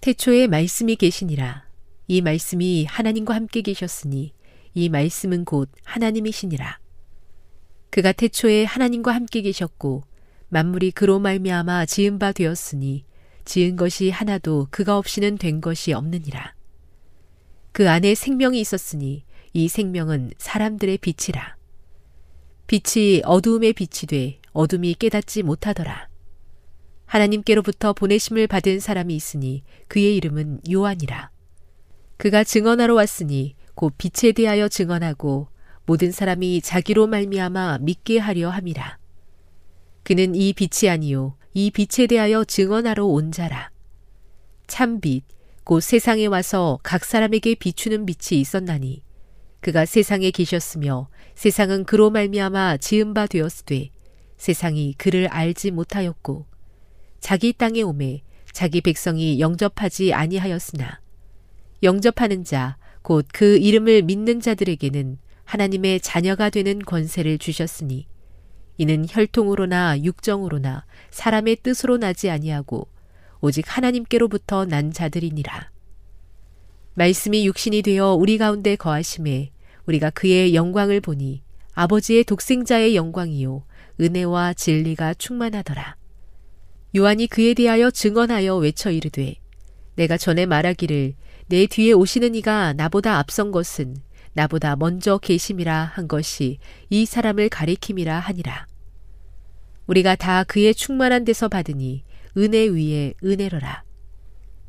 [0.00, 1.68] 태초에 말씀이 계시니라.
[2.08, 4.32] 이 말씀이 하나님과 함께 계셨으니
[4.72, 6.78] 이 말씀은 곧 하나님이시니라.
[7.90, 10.04] 그가 태초에 하나님과 함께 계셨고
[10.48, 13.04] 만물이 그로 말미암아 지은 바 되었으니
[13.44, 16.54] 지은 것이 하나도 그가 없이는 된 것이 없느니라.
[17.72, 21.56] 그 안에 생명이 있었으니 이 생명은 사람들의 빛이라.
[22.68, 26.13] 빛이 어두움의 빛이 돼 어둠이 깨닫지 못하더라.
[27.06, 31.30] 하나님께로부터 보내심을 받은 사람이 있으니 그의 이름은 요한이라.
[32.16, 35.48] 그가 증언하러 왔으니 곧 빛에 대하여 증언하고
[35.86, 38.98] 모든 사람이 자기로 말미암아 믿게 하려 함이라.
[40.02, 43.70] 그는 이 빛이 아니요 이 빛에 대하여 증언하러 온 자라.
[44.66, 45.24] 참 빛,
[45.64, 49.02] 곧 세상에 와서 각 사람에게 비추는 빛이 있었나니
[49.60, 53.90] 그가 세상에 계셨으며 세상은 그로 말미암아 지은 바 되었으되
[54.36, 56.46] 세상이 그를 알지 못하였고
[57.24, 58.20] 자기 땅에 오매
[58.52, 61.00] 자기 백성이 영접하지 아니하였으나
[61.82, 68.06] 영접하는 자 곧 그 이름을 믿는 자들에게는 하나님의 자녀가 되는 권세를 주셨으니
[68.76, 72.88] 이는 혈통으로나 육정으로나 사람의 뜻으로 나지 아니하고
[73.40, 75.70] 오직 하나님께로부터 난 자들이니라.
[76.92, 79.50] 말씀이 육신이 되어 우리 가운데 거하심에
[79.86, 83.64] 우리가 그의 영광을 보니 아버지의 독생자의 영광이요
[83.98, 85.96] 은혜와 진리가 충만하더라.
[86.96, 89.34] 요한이 그에 대하여 증언하여 외쳐 이르되
[89.96, 91.14] 내가 전에 말하기를
[91.46, 93.96] 내 뒤에 오시는 이가 나보다 앞선 것은
[94.32, 96.58] 나보다 먼저 계심이라 한 것이
[96.90, 98.66] 이 사람을 가리킴이라 하니라.
[99.86, 102.04] 우리가 다 그의 충만한 데서 받으니
[102.36, 103.84] 은혜 위에 은혜로라.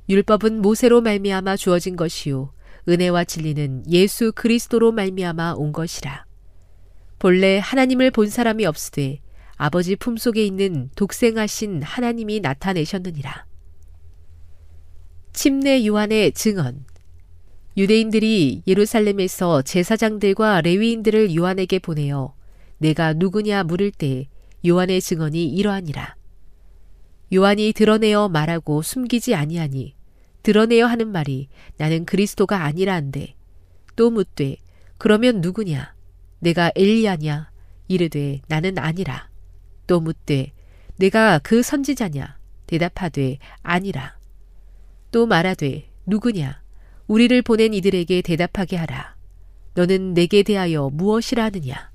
[0.09, 2.51] 율법은 모세로 말미암아 주어진 것이요
[2.87, 6.25] 은혜와 진리는 예수 그리스도로 말미암아 온 것이라.
[7.17, 9.19] 본래 하나님을 본 사람이 없으되
[9.57, 13.45] 아버지 품속에 있는 독생하신 하나님이 나타내셨느니라.
[15.31, 16.85] 침례 요한의 증언
[17.77, 22.33] 유대인들이 예루살렘에서 제사장들과 레위인들을 요한에게 보내어
[22.77, 24.27] 내가 누구냐 물을 때
[24.65, 26.15] 요한의 증언이 이러하니라.
[27.33, 29.95] 요한이 드러내어 말하고 숨기지 아니하니
[30.43, 31.47] 드러내어 하는 말이
[31.77, 33.35] 나는 그리스도가 아니라 한데
[33.95, 34.57] 또 묻되
[34.97, 35.95] 그러면 누구냐
[36.39, 37.51] 내가 엘리야냐
[37.87, 39.29] 이르되 나는 아니라.
[39.87, 40.51] 또 묻되
[40.97, 42.37] 내가 그 선지자냐?
[42.67, 44.17] 대답하되 아니라.
[45.11, 46.61] 또 말하되 누구냐?
[47.07, 49.15] 우리를 보낸 이들에게 대답하게 하라.
[49.75, 51.91] 너는 내게 대하여 무엇이라 하느냐?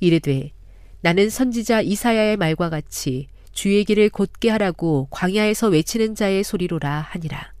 [0.00, 0.50] 이르되
[1.00, 7.52] 나는 선지자 이사야의 말과 같이 주의 길을 곧게 하라고 광야에서 외치는 자의 소리로라 하니라.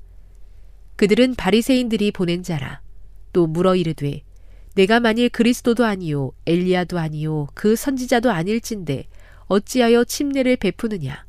[0.96, 2.80] 그들은 바리새인들이 보낸 자라.
[3.32, 4.22] 또 물어 이르되
[4.74, 9.06] 내가 만일 그리스도도 아니요 엘리야도 아니요 그 선지자도 아닐진데
[9.46, 11.26] 어찌하여 침례를 베푸느냐?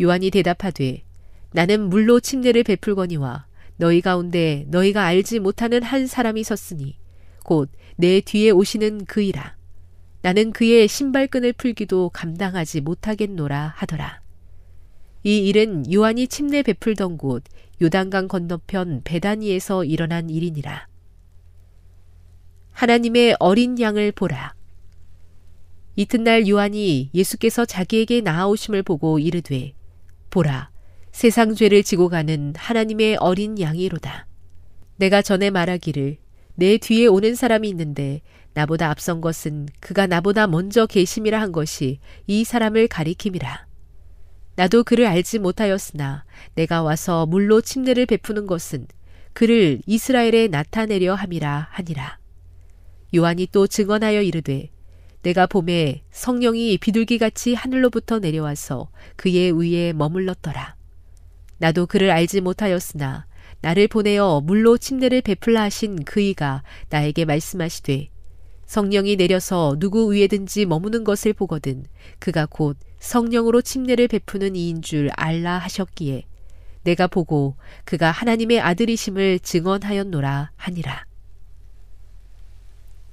[0.00, 1.04] 요한이 대답하되
[1.52, 6.96] 나는 물로 침례를 베풀거니와 너희 가운데 너희가 알지 못하는 한 사람이 섰으니
[7.44, 9.56] 곧 내 뒤에 오시는 그이라.
[10.22, 14.20] 나는 그의 신발끈을 풀기도 감당하지 못하겠노라 하더라.
[15.22, 17.44] 이 일은 요한이 침례 베풀던 곳
[17.80, 20.88] 요단강 건너편 베다니에서 일어난 일이니라.
[22.72, 24.54] 하나님의 어린 양을 보라.
[25.96, 29.74] 이튿날 요한이 예수께서 자기에게 나아오심을 보고 이르되
[30.30, 30.70] 보라
[31.12, 34.26] 세상 죄를 지고 가는 하나님의 어린 양이로다.
[34.96, 36.16] 내가 전에 말하기를
[36.56, 38.20] 내 뒤에 오는 사람이 있는데
[38.52, 43.66] 나보다 앞선 것은 그가 나보다 먼저 계심이라 한 것이 이 사람을 가리킴이라.
[44.56, 46.24] 나도 그를 알지 못하였으나
[46.54, 48.88] 내가 와서 물로 침례를 베푸는 것은
[49.32, 52.18] 그를 이스라엘에 나타내려 함이라 하니라.
[53.14, 54.73] 요한이 또 증언하여 이르되
[55.24, 60.76] 내가 봄에 성령이 비둘기같이 하늘로부터 내려와서 그의 위에 머물렀더라.
[61.56, 63.26] 나도 그를 알지 못하였으나
[63.62, 68.10] 나를 보내어 물로 침례를 베풀라 하신 그이가 나에게 말씀하시되
[68.66, 71.84] 성령이 내려서 누구 위에든지 머무는 것을 보거든
[72.18, 76.24] 그가 곧 성령으로 침례를 베푸는 이인 줄 알라 하셨기에
[76.82, 77.56] 내가 보고
[77.86, 81.06] 그가 하나님의 아들이심을 증언하였노라 하니라.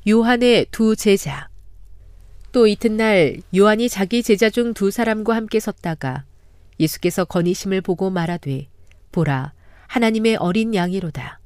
[0.10, 1.51] 요한의 두 제자
[2.52, 6.26] 또 이튿날 요한이 자기 제자 중 두 사람과 함께 섰다가
[6.80, 8.68] 예수께서 건의심을 보고 말하되
[9.14, 9.54] 보라
[9.88, 11.40] 하나님의 어린 양이로다.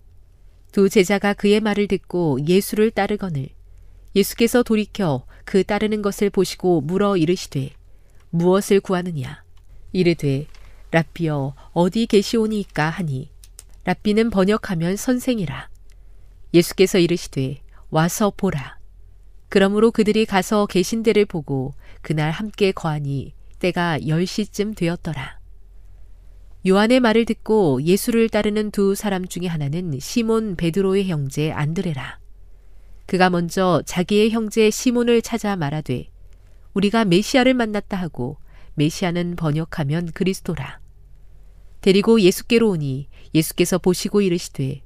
[0.72, 3.50] 두 제자가 그의 말을 듣고 예수를 따르거늘
[4.16, 7.72] 예수께서 돌이켜 그 따르는 것을 보시고 물어 이르시되
[8.32, 9.44] 무엇을 구하느냐?
[9.92, 10.48] 이르되
[10.92, 13.30] 랍비여 어디 계시오니이까 하니?
[13.84, 15.70] 랍비는 번역하면 선생이라.
[16.54, 18.75] 예수께서 이르시되 와서 보라
[19.50, 25.40] 그러므로 그들이 가서 계신 데를 보고 그날 함께 거하니 때가 10시쯤 되었더라.
[26.68, 32.20] 요한의 말을 듣고 예수를 따르는 두 사람 중에 하나는 시몬 베드로의 형제 안드레라.
[33.06, 36.08] 그가 먼저 자기의 형제 시몬을 찾아 말하되
[36.74, 38.38] 우리가 메시아를 만났다 하고
[38.74, 40.80] 메시아는 번역하면 그리스도라.
[41.82, 44.82] 데리고 예수께로 오니 예수께서 보시고 이르시되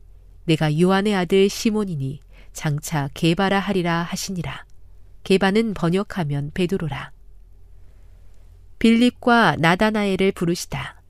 [0.46, 2.20] 내가 요한의 아들 시몬이니
[2.60, 4.66] 장차 게바라 하리라 하시니라.
[5.24, 7.14] 게바는 번역하면 베드로라.
[8.80, 11.02] 빌립과 나다나엘을 부르시다.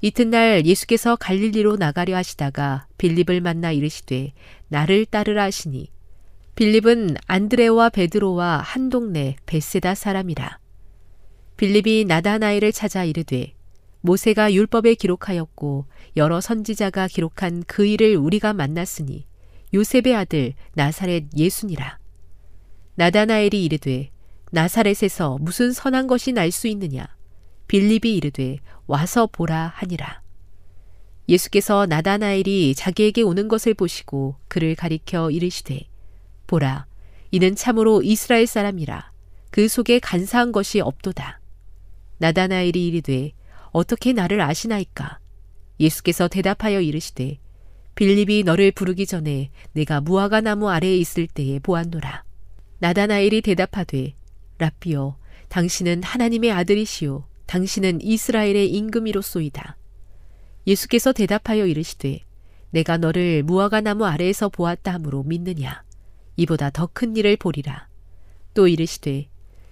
[0.00, 4.32] 이튿날 예수께서 갈릴리로 나가려 하시다가 빌립을 만나 이르시되
[4.66, 5.92] 나를 따르라 하시니
[6.56, 10.58] 빌립은 안드레와 베드로와 한 동네 베세다 사람이라.
[11.56, 13.54] 빌립이 나다나엘을 찾아 이르되
[14.00, 19.28] 모세가 율법에 기록하였고 여러 선지자가 기록한 그 일을 우리가 만났으니
[19.74, 21.98] 요셉의 아들 나사렛 예수니라.
[22.94, 24.10] 나다나엘이 이르되
[24.52, 27.08] 나사렛에서 무슨 선한 것이 날 수 있느냐?
[27.66, 30.22] 빌립이 이르되 와서 보라 하니라.
[31.28, 35.88] 예수께서 나다나엘이 자기에게 오는 것을 보시고 그를 가리켜 이르시되
[36.46, 36.86] 보라
[37.30, 39.10] 이는 참으로 이스라엘 사람이라
[39.50, 41.40] 그 속에 간사한 것이 없도다.
[42.18, 43.32] 나다나엘이 이르되
[43.72, 45.18] 어떻게 나를 아시나이까?
[45.80, 47.38] 예수께서 대답하여 이르시되
[47.94, 52.24] 빌립이 너를 부르기 전에 내가 무화과 나무 아래에 있을 때에 보았노라.
[52.80, 54.14] 나다나엘이 대답하되
[54.58, 55.16] 라비오
[55.48, 59.76] 당신은 하나님의 아들이시오 당신은 이스라엘의 임금이로소이다.
[60.66, 62.20] 예수께서 대답하여 이르시되
[62.70, 65.84] 내가 너를 무화과 나무 아래에서 보았다 함으로 믿느냐
[66.36, 67.88] 이보다 더 큰 일을 보리라.
[68.54, 69.28] 또 이르시되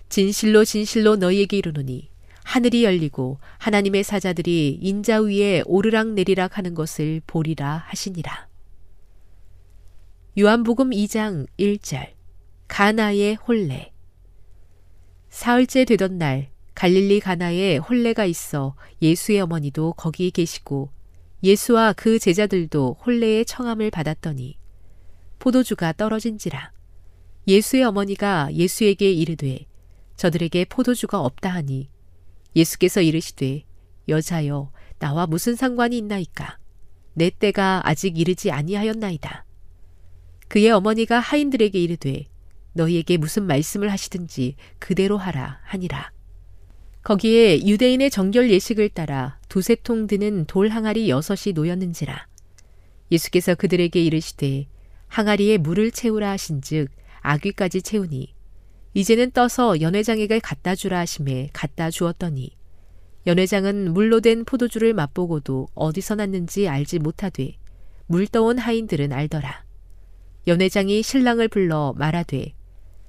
[0.08, 2.10] 진실로 진실로 너희에게 이르노니
[2.44, 8.48] 하늘이 열리고 하나님의 사자들이 인자 위에 오르락 내리락 하는 것을 보리라 하시니라.
[10.38, 12.12] 요한복음 2장 1절.
[12.68, 13.92] 가나의 혼례.
[15.28, 20.90] 사흘째 되던 날 갈릴리 가나에 혼례가 있어 예수의 어머니도 거기 계시고
[21.42, 24.58] 예수와 그 제자들도 혼례의 청함을 받았더니
[25.38, 26.72] 포도주가 떨어진지라.
[27.48, 29.66] 예수의 어머니가 예수에게 이르되
[30.16, 31.91] 저들에게 포도주가 없다 하니
[32.54, 33.64] 예수께서 이르시되
[34.08, 36.58] 여자여 나와 무슨 상관이 있나이까
[37.14, 39.44] 내 때가 아직 이르지 아니하였나이다
[40.48, 42.26] 그의 어머니가 하인들에게 이르되
[42.74, 46.12] 너희에게 무슨 말씀을 하시든지 그대로 하라 하니라.
[47.02, 52.28] 거기에 유대인의 정결 예식을 따라 두세 통 드는 돌 항아리 여섯이 놓였는지라.
[53.10, 54.68] 예수께서 그들에게 이르시되
[55.08, 56.88] 항아리에 물을 채우라 하신즉
[57.20, 58.34] 아귀까지 채우니
[58.94, 62.50] 이제는 떠서 연회장에게 갖다 주라 하심에 갖다 주었더니
[63.26, 67.54] 연회장은 물로 된 포도주를 맛보고도 어디서 났는지 알지 못하되
[68.06, 69.64] 물 떠온 하인들은 알더라.
[70.46, 72.52] 연회장이 신랑을 불러 말하되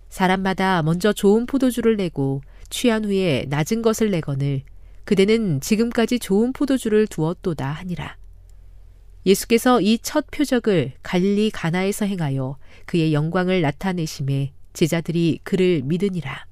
[0.09, 4.61] 사람마다 먼저 좋은 포도주를 내고 취한 후에 낮은 것을 내거늘
[5.03, 8.15] 그대는 지금까지 좋은 포도주를 두었도다 하니라.
[9.25, 16.45] 예수께서 이 첫 표적을 갈릴리 가나에서 행하여 그의 영광을 나타내심에 제자들이 그를 믿으니라.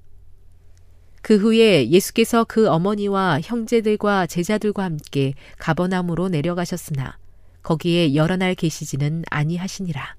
[1.22, 7.18] 그 후에 예수께서 그 어머니와 형제들과 제자들과 함께 가버나움으로 내려가셨으나
[7.62, 10.16] 거기에 여러 날 계시지는 아니하시니라.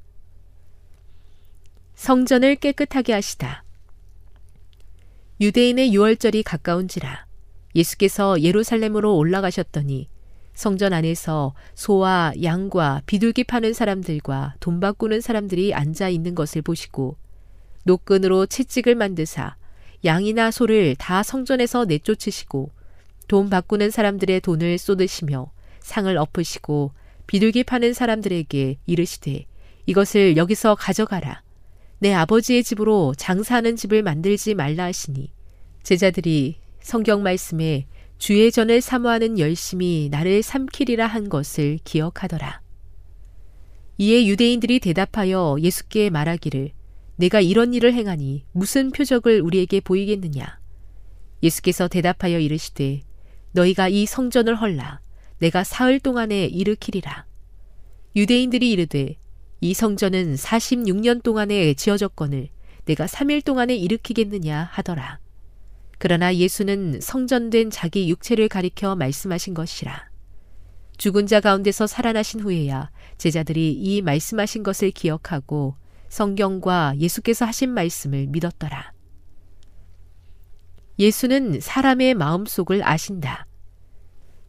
[1.94, 3.64] 성전을 깨끗하게 하시다.
[5.40, 7.26] 유대인의 유월절이 가까운지라
[7.74, 10.08] 예수께서 예루살렘으로 올라가셨더니
[10.54, 17.16] 성전 안에서 소와 양과 비둘기 파는 사람들과 돈 바꾸는 사람들이 앉아 있는 것을 보시고
[17.84, 19.56] 노끈으로 채찍을 만드사
[20.04, 22.70] 양이나 소를 다 성전에서 내쫓으시고
[23.28, 26.92] 돈 바꾸는 사람들의 돈을 쏟으시며 상을 엎으시고
[27.26, 29.46] 비둘기 파는 사람들에게 이르시되
[29.86, 31.42] 이것을 여기서 가져가라.
[31.98, 35.32] 내 아버지의 집으로 장사하는 집을 만들지 말라 하시니
[35.82, 37.86] 제자들이 성경 말씀에
[38.18, 42.60] 주의 전을 사모하는 열심이 나를 삼키리라 한 것을 기억하더라.
[43.98, 46.72] 이에 유대인들이 대답하여 예수께 말하기를
[47.16, 50.60] 내가 이런 일을 행하니 무슨 표적을 우리에게 보이겠느냐.
[51.42, 53.02] 예수께서 대답하여 이르시되
[53.52, 55.00] 너희가 이 성전을 헐라
[55.38, 57.26] 내가 사흘 동안에 일으키리라.
[58.14, 59.16] 유대인들이 이르되
[59.60, 62.48] 이 성전은 46년 동안에 지어졌거늘
[62.84, 65.20] 내가 3일 동안에 일으키겠느냐 하더라.
[65.98, 70.10] 그러나 예수는 성전된 자기 육체를 가리켜 말씀하신 것이라.
[70.98, 75.76] 죽은 자 가운데서 살아나신 후에야 제자들이 이 말씀하신 것을 기억하고
[76.12, 78.92] 성경과 예수께서 하신 말씀을 믿었더라.
[80.98, 83.46] 예수는 사람의 마음속을 아신다.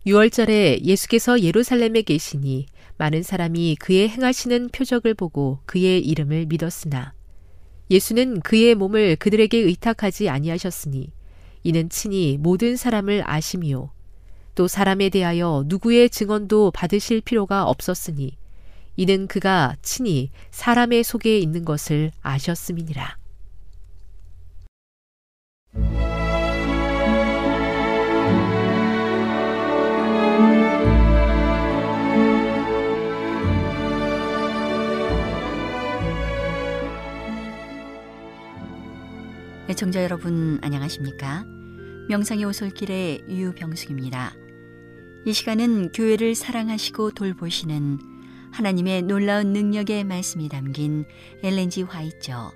[0.06, 2.66] 6월절에 예수께서 예루살렘에 계시니
[2.98, 7.14] 많은 사람이 그의 행하시는 표적을 보고 그의 이름을 믿었으나
[7.90, 11.14] 예수는 그의 몸을 그들에게 의탁하지 아니하셨으니
[11.64, 13.90] 이는 친히 모든 사람을 아심이요.
[14.56, 18.36] 또 사람에 대하여 누구의 증언도 받으실 필요가 없었으니
[18.96, 23.18] 이는 그가 친히 사람의 속에 있는 것을 아셨음이니라.
[39.70, 41.46] 애청자 네, 여러분 안녕하십니까?
[42.08, 44.36] 명상의 오솔길의 유병숙입니다.
[45.26, 48.13] 이 시간은 교회를 사랑하시고 돌보시는
[48.54, 51.06] 하나님의 놀라운 능력의 말씀이 담긴
[51.42, 52.54] 엘렌지 화이처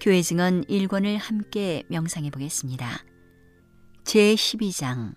[0.00, 3.04] 교회 증언 1권을 함께 명상해 보겠습니다.
[4.02, 5.14] 제12장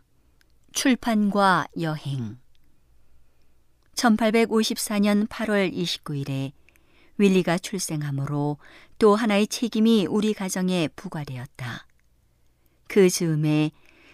[0.74, 2.38] 출판과 여행
[3.96, 6.52] 1854년 8월 29일에
[7.18, 8.58] 윌리가 출생하므로
[9.00, 11.88] 또 하나의 책임이 우리 가정에 부과되었다.
[12.88, 13.72] 그 즈음에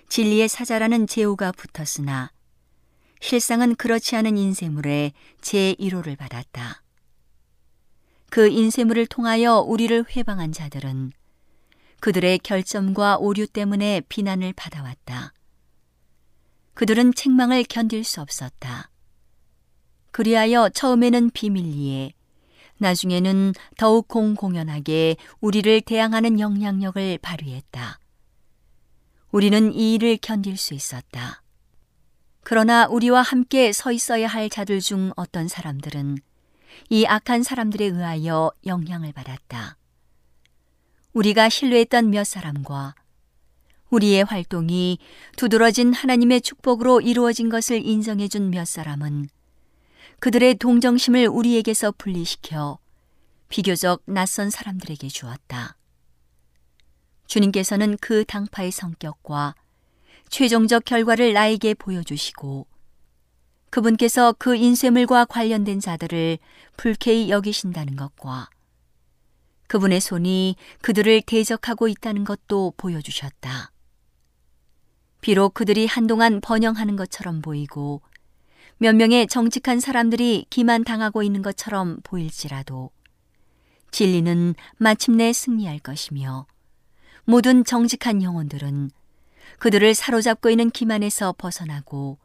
[0.08, 2.32] 진리의 사자라는 제호가 붙었으나
[3.20, 6.84] 실상은 그렇지 않은 인쇄물에 제1호를 받았다.
[8.30, 11.12] 그 인쇄물을 통하여 우리를 회방한 자들은
[12.00, 15.34] 그들의 결점과 오류 때문에 비난을 받아왔다.
[16.74, 18.92] 그들은 책망을 견딜 수 없었다.
[20.12, 22.14] 그리하여 처음에는 비밀리에
[22.78, 28.00] 나중에는 더욱 공공연하게 우리를 대항하는 영향력을 발휘했다.
[29.32, 31.42] 우리는 이 일을 견딜 수 있었다.
[32.50, 36.18] 그러나 우리와 함께 서 있어야 할 자들 중 어떤 사람들은
[36.90, 39.76] 이 악한 사람들에 의하여 영향을 받았다.
[41.12, 42.96] 우리가 신뢰했던 몇 사람과
[43.90, 44.98] 우리의 활동이
[45.36, 49.28] 두드러진 하나님의 축복으로 이루어진 것을 인정해 준 몇 사람은
[50.20, 52.80] 그들의 동정심을 우리에게서 분리시켜
[53.50, 55.76] 비교적 낯선 사람들에게 주었다.
[57.26, 59.56] 주님께서는 그 당파의 성격과
[60.30, 62.68] 최종적 결과를 나에게 보여주시고
[63.70, 66.38] 그분께서 그 인쇄물과 관련된 자들을
[66.78, 68.50] 불쾌히 여기신다는 것과
[69.68, 73.72] 그분의 손이 그들을 대적하고 있다는 것도 보여주셨다.
[75.22, 78.02] 비록 그들이 한동안 번영하는 것처럼 보이고
[78.78, 82.92] 몇 명의 정직한 사람들이 기만 당하고 있는 것처럼 보일지라도
[83.92, 86.46] 진리는 마침내 승리할 것이며
[87.26, 88.92] 모든 정직한 영혼들은
[89.60, 92.18] 그들을 사로잡고 있는 기만에서 벗어나고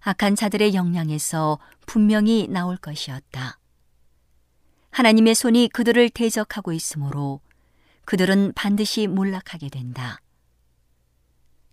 [0.00, 3.58] 악한 자들의 영향에서 분명히 나올 것이었다.
[4.90, 7.40] 하나님의 손이 그들을 대적하고 있으므로
[8.04, 10.20] 그들은 반드시 몰락하게 된다.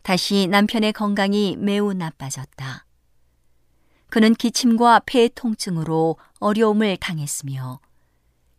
[0.02, 2.86] 다시 남편의 건강이 매우 나빠졌다.
[4.10, 7.80] 그는 기침과 폐 통증으로 어려움을 당했으며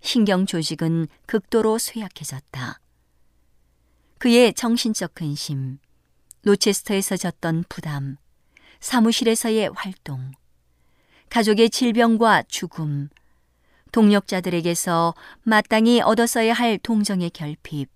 [0.01, 2.81] 신경 조직은 극도로 쇠약해졌다.
[4.19, 5.79] 그의 정신적 근심,
[6.43, 8.17] 로체스터에서 졌던 부담,
[8.81, 10.33] 사무실에서의 활동,
[11.31, 13.09] 가족의 질병과 죽음,
[13.93, 17.89] 동력자들에게서 마땅히 얻었어야 할 동정의 결핍,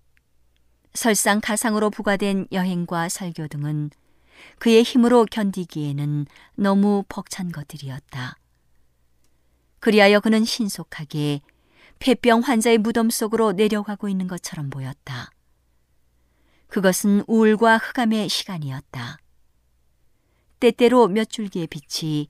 [0.93, 3.91] 설상 가상으로 부과된 여행과 설교 등은
[4.59, 6.25] 그의 힘으로 견디기에는
[6.55, 8.37] 너무 벅찬 것들이었다.
[9.79, 11.41] 그리하여 그는 신속하게
[11.99, 15.29] 폐병 환자의 무덤 속으로 내려가고 있는 것처럼 보였다.
[16.67, 19.17] 그것은 우울과 흑암의 시간이었다.
[20.59, 22.27] 때때로 몇 줄기의 빛이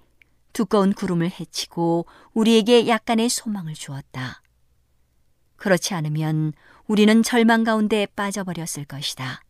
[0.54, 4.42] 두꺼운 구름을 헤치고 우리에게 약간의 소망을 주었다.
[5.56, 6.54] 그렇지 않으면
[6.86, 9.42] 우리는 절망 가운데 빠져버렸을 것이다.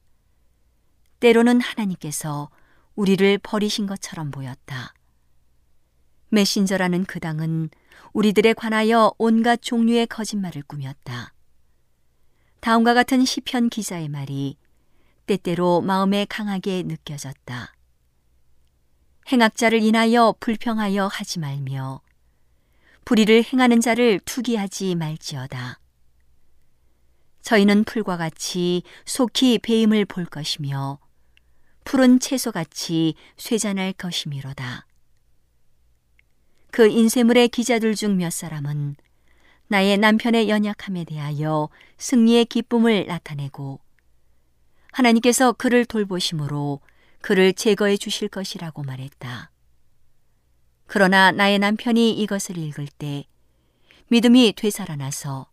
[1.19, 2.49] 때로는 하나님께서
[2.95, 4.93] 우리를 버리신 것처럼 보였다.
[6.29, 7.69] 메신저라는 그 당은
[8.13, 11.33] 우리들에 관하여 온갖 종류의 거짓말을 꾸몄다.
[12.59, 14.57] 다음과 같은 시편 기자의 말이
[15.27, 17.73] 때때로 마음에 강하게 느껴졌다.
[19.31, 22.01] 행악자를 인하여 불평하여 하지 말며
[23.05, 25.79] 불의를 행하는 자를 투기하지 말지어다.
[27.41, 30.99] 저희는 풀과 같이 속히 배임을 볼 것이며
[31.83, 34.85] 푸른 채소같이 쇠잔할 것이미로다.
[36.71, 38.95] 그 인쇄물의 기자들 중 몇 사람은
[39.69, 43.79] 나의 남편의 연약함에 대하여 승리의 기쁨을 나타내고
[44.97, 46.81] 하나님께서 그를 돌보심으로
[47.21, 49.51] 그를 제거해 주실 것이라고 말했다.
[50.87, 53.25] 그러나 나의 남편이 이것을 읽을 때
[54.07, 55.51] 믿음이 되살아나서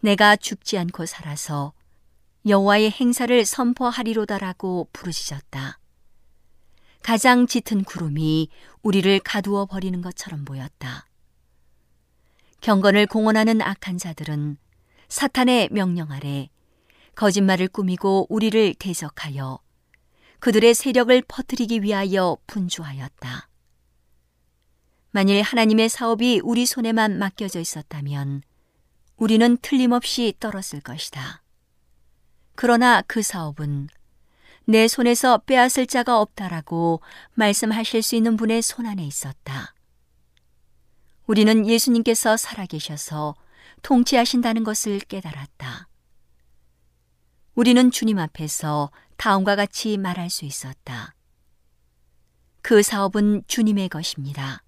[0.00, 1.74] 내가 죽지 않고 살아서
[2.46, 5.78] 여호와의 행사를 선포하리로다라고 부르짖었다.
[7.02, 8.48] 가장 짙은 구름이
[8.82, 11.06] 우리를 가두어 버리는 것처럼 보였다.
[12.62, 14.56] 경건을 공언하는 악한 자들은
[15.08, 16.48] 사탄의 명령 아래
[17.14, 19.60] 거짓말을 꾸미고 우리를 대적하여
[20.40, 23.48] 그들의 세력을 퍼뜨리기 위하여 분주하였다.
[25.10, 28.42] 만일 하나님의 사업이 우리 손에만 맡겨져 있었다면
[29.16, 31.42] 우리는 틀림없이 떨었을 것이다.
[32.56, 33.88] 그러나 그 사업은
[34.66, 37.00] 내 손에서 빼앗을 자가 없다라고
[37.34, 39.74] 말씀하실 수 있는 분의 손 안에 있었다.
[41.26, 43.34] 우리는 예수님께서 살아계셔서
[43.82, 45.88] 통치하신다는 것을 깨달았다.
[47.54, 51.14] 우리는 주님 앞에서 다음과 같이 말할 수 있었다.
[52.62, 54.62] 그 사업은 주님의 것입니다.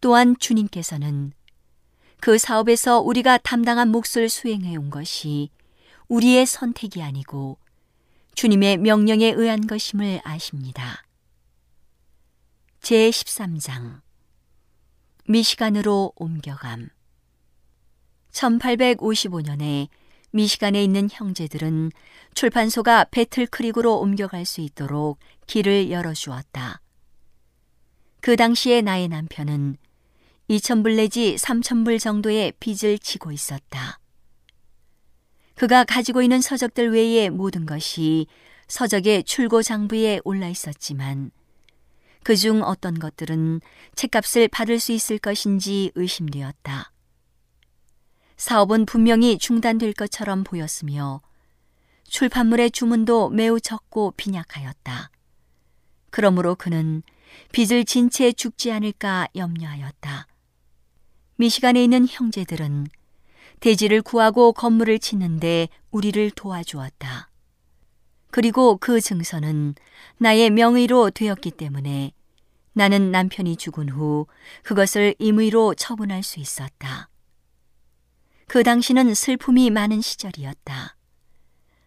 [0.00, 1.32] 또한 주님께서는
[2.20, 5.50] 그 사업에서 우리가 담당한 몫을 수행해 온 것이
[6.08, 7.58] 우리의 선택이 아니고
[8.34, 11.04] 주님의 명령에 의한 것임을 아십니다.
[12.80, 14.00] 제 13장
[15.28, 16.88] 미시간으로 옮겨감
[18.32, 19.88] 1855년에
[20.32, 21.92] 미시간에 있는 형제들은
[22.34, 26.80] 출판소가 배틀 크릭으로 옮겨갈 수 있도록 길을 열어주었다.
[28.20, 29.76] 그 당시에 나의 남편은
[30.48, 33.98] 2천불 내지 3천불 정도의 빚을 지고 있었다.
[35.54, 38.26] 그가 가지고 있는 서적들 외의 모든 것이
[38.68, 41.30] 서적의 출고 장부에 올라 있었지만
[42.22, 43.60] 그중 어떤 것들은
[43.96, 46.91] 책값을 받을 수 있을 것인지 의심되었다.
[48.42, 51.22] 사업은 분명히 중단될 것처럼 보였으며
[52.08, 55.10] 출판물의 주문도 매우 적고 빈약하였다.
[56.10, 57.04] 그러므로 그는
[57.52, 60.26] 빚을 진 채 죽지 않을까 염려하였다.
[61.36, 62.88] 미시간에 있는 형제들은
[63.60, 67.30] 대지를 구하고 건물을 짓는데 우리를 도와주었다.
[68.32, 69.76] 그리고 그 증서는
[70.18, 72.10] 나의 명의로 되었기 때문에
[72.72, 74.26] 나는 남편이 죽은 후
[74.64, 77.11] 그것을 임의로 처분할 수 있었다.
[78.52, 80.94] 그 당시는 슬픔이 많은 시절이었다.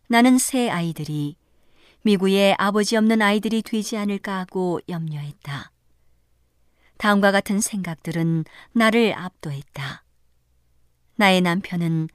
[0.07, 1.37] 나는 새 아이들이
[2.01, 5.71] 미국의 아버지 없는 아이들이 되지 않을까 하고 염려했다.
[6.97, 10.03] 다음과 같은 생각들은 나를 압도했다.
[11.17, 12.07] 나의 남편은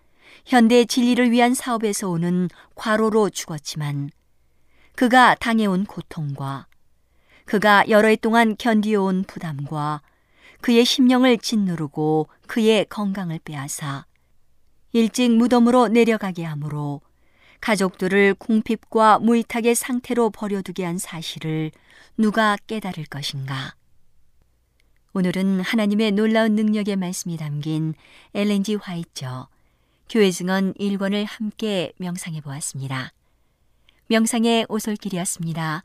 [0.45, 4.11] 현대 진리를 위한 사업에서 오는 과로로 죽었지만
[4.97, 6.67] 그가 당해온 고통과
[7.45, 10.03] 그가 여러 해 동안 견디어온 부담과
[10.61, 14.10] 그의 심령을 짓누르고 그의 건강을 빼앗아
[14.93, 17.01] 일찍 무덤으로 내려가게 하므로
[17.61, 21.71] 가족들을 궁핍과 무이탁의 상태로 버려두게 한 사실을
[22.17, 23.75] 누가 깨달을 것인가?
[25.13, 27.95] 오늘은 하나님의 놀라운 능력의 말씀이 담긴
[28.35, 29.49] 엘렌지 화이처
[30.09, 33.13] 교회 증언 1권을 함께 명상해 보았습니다.
[34.09, 35.85] 명상의 오솔길이었습니다.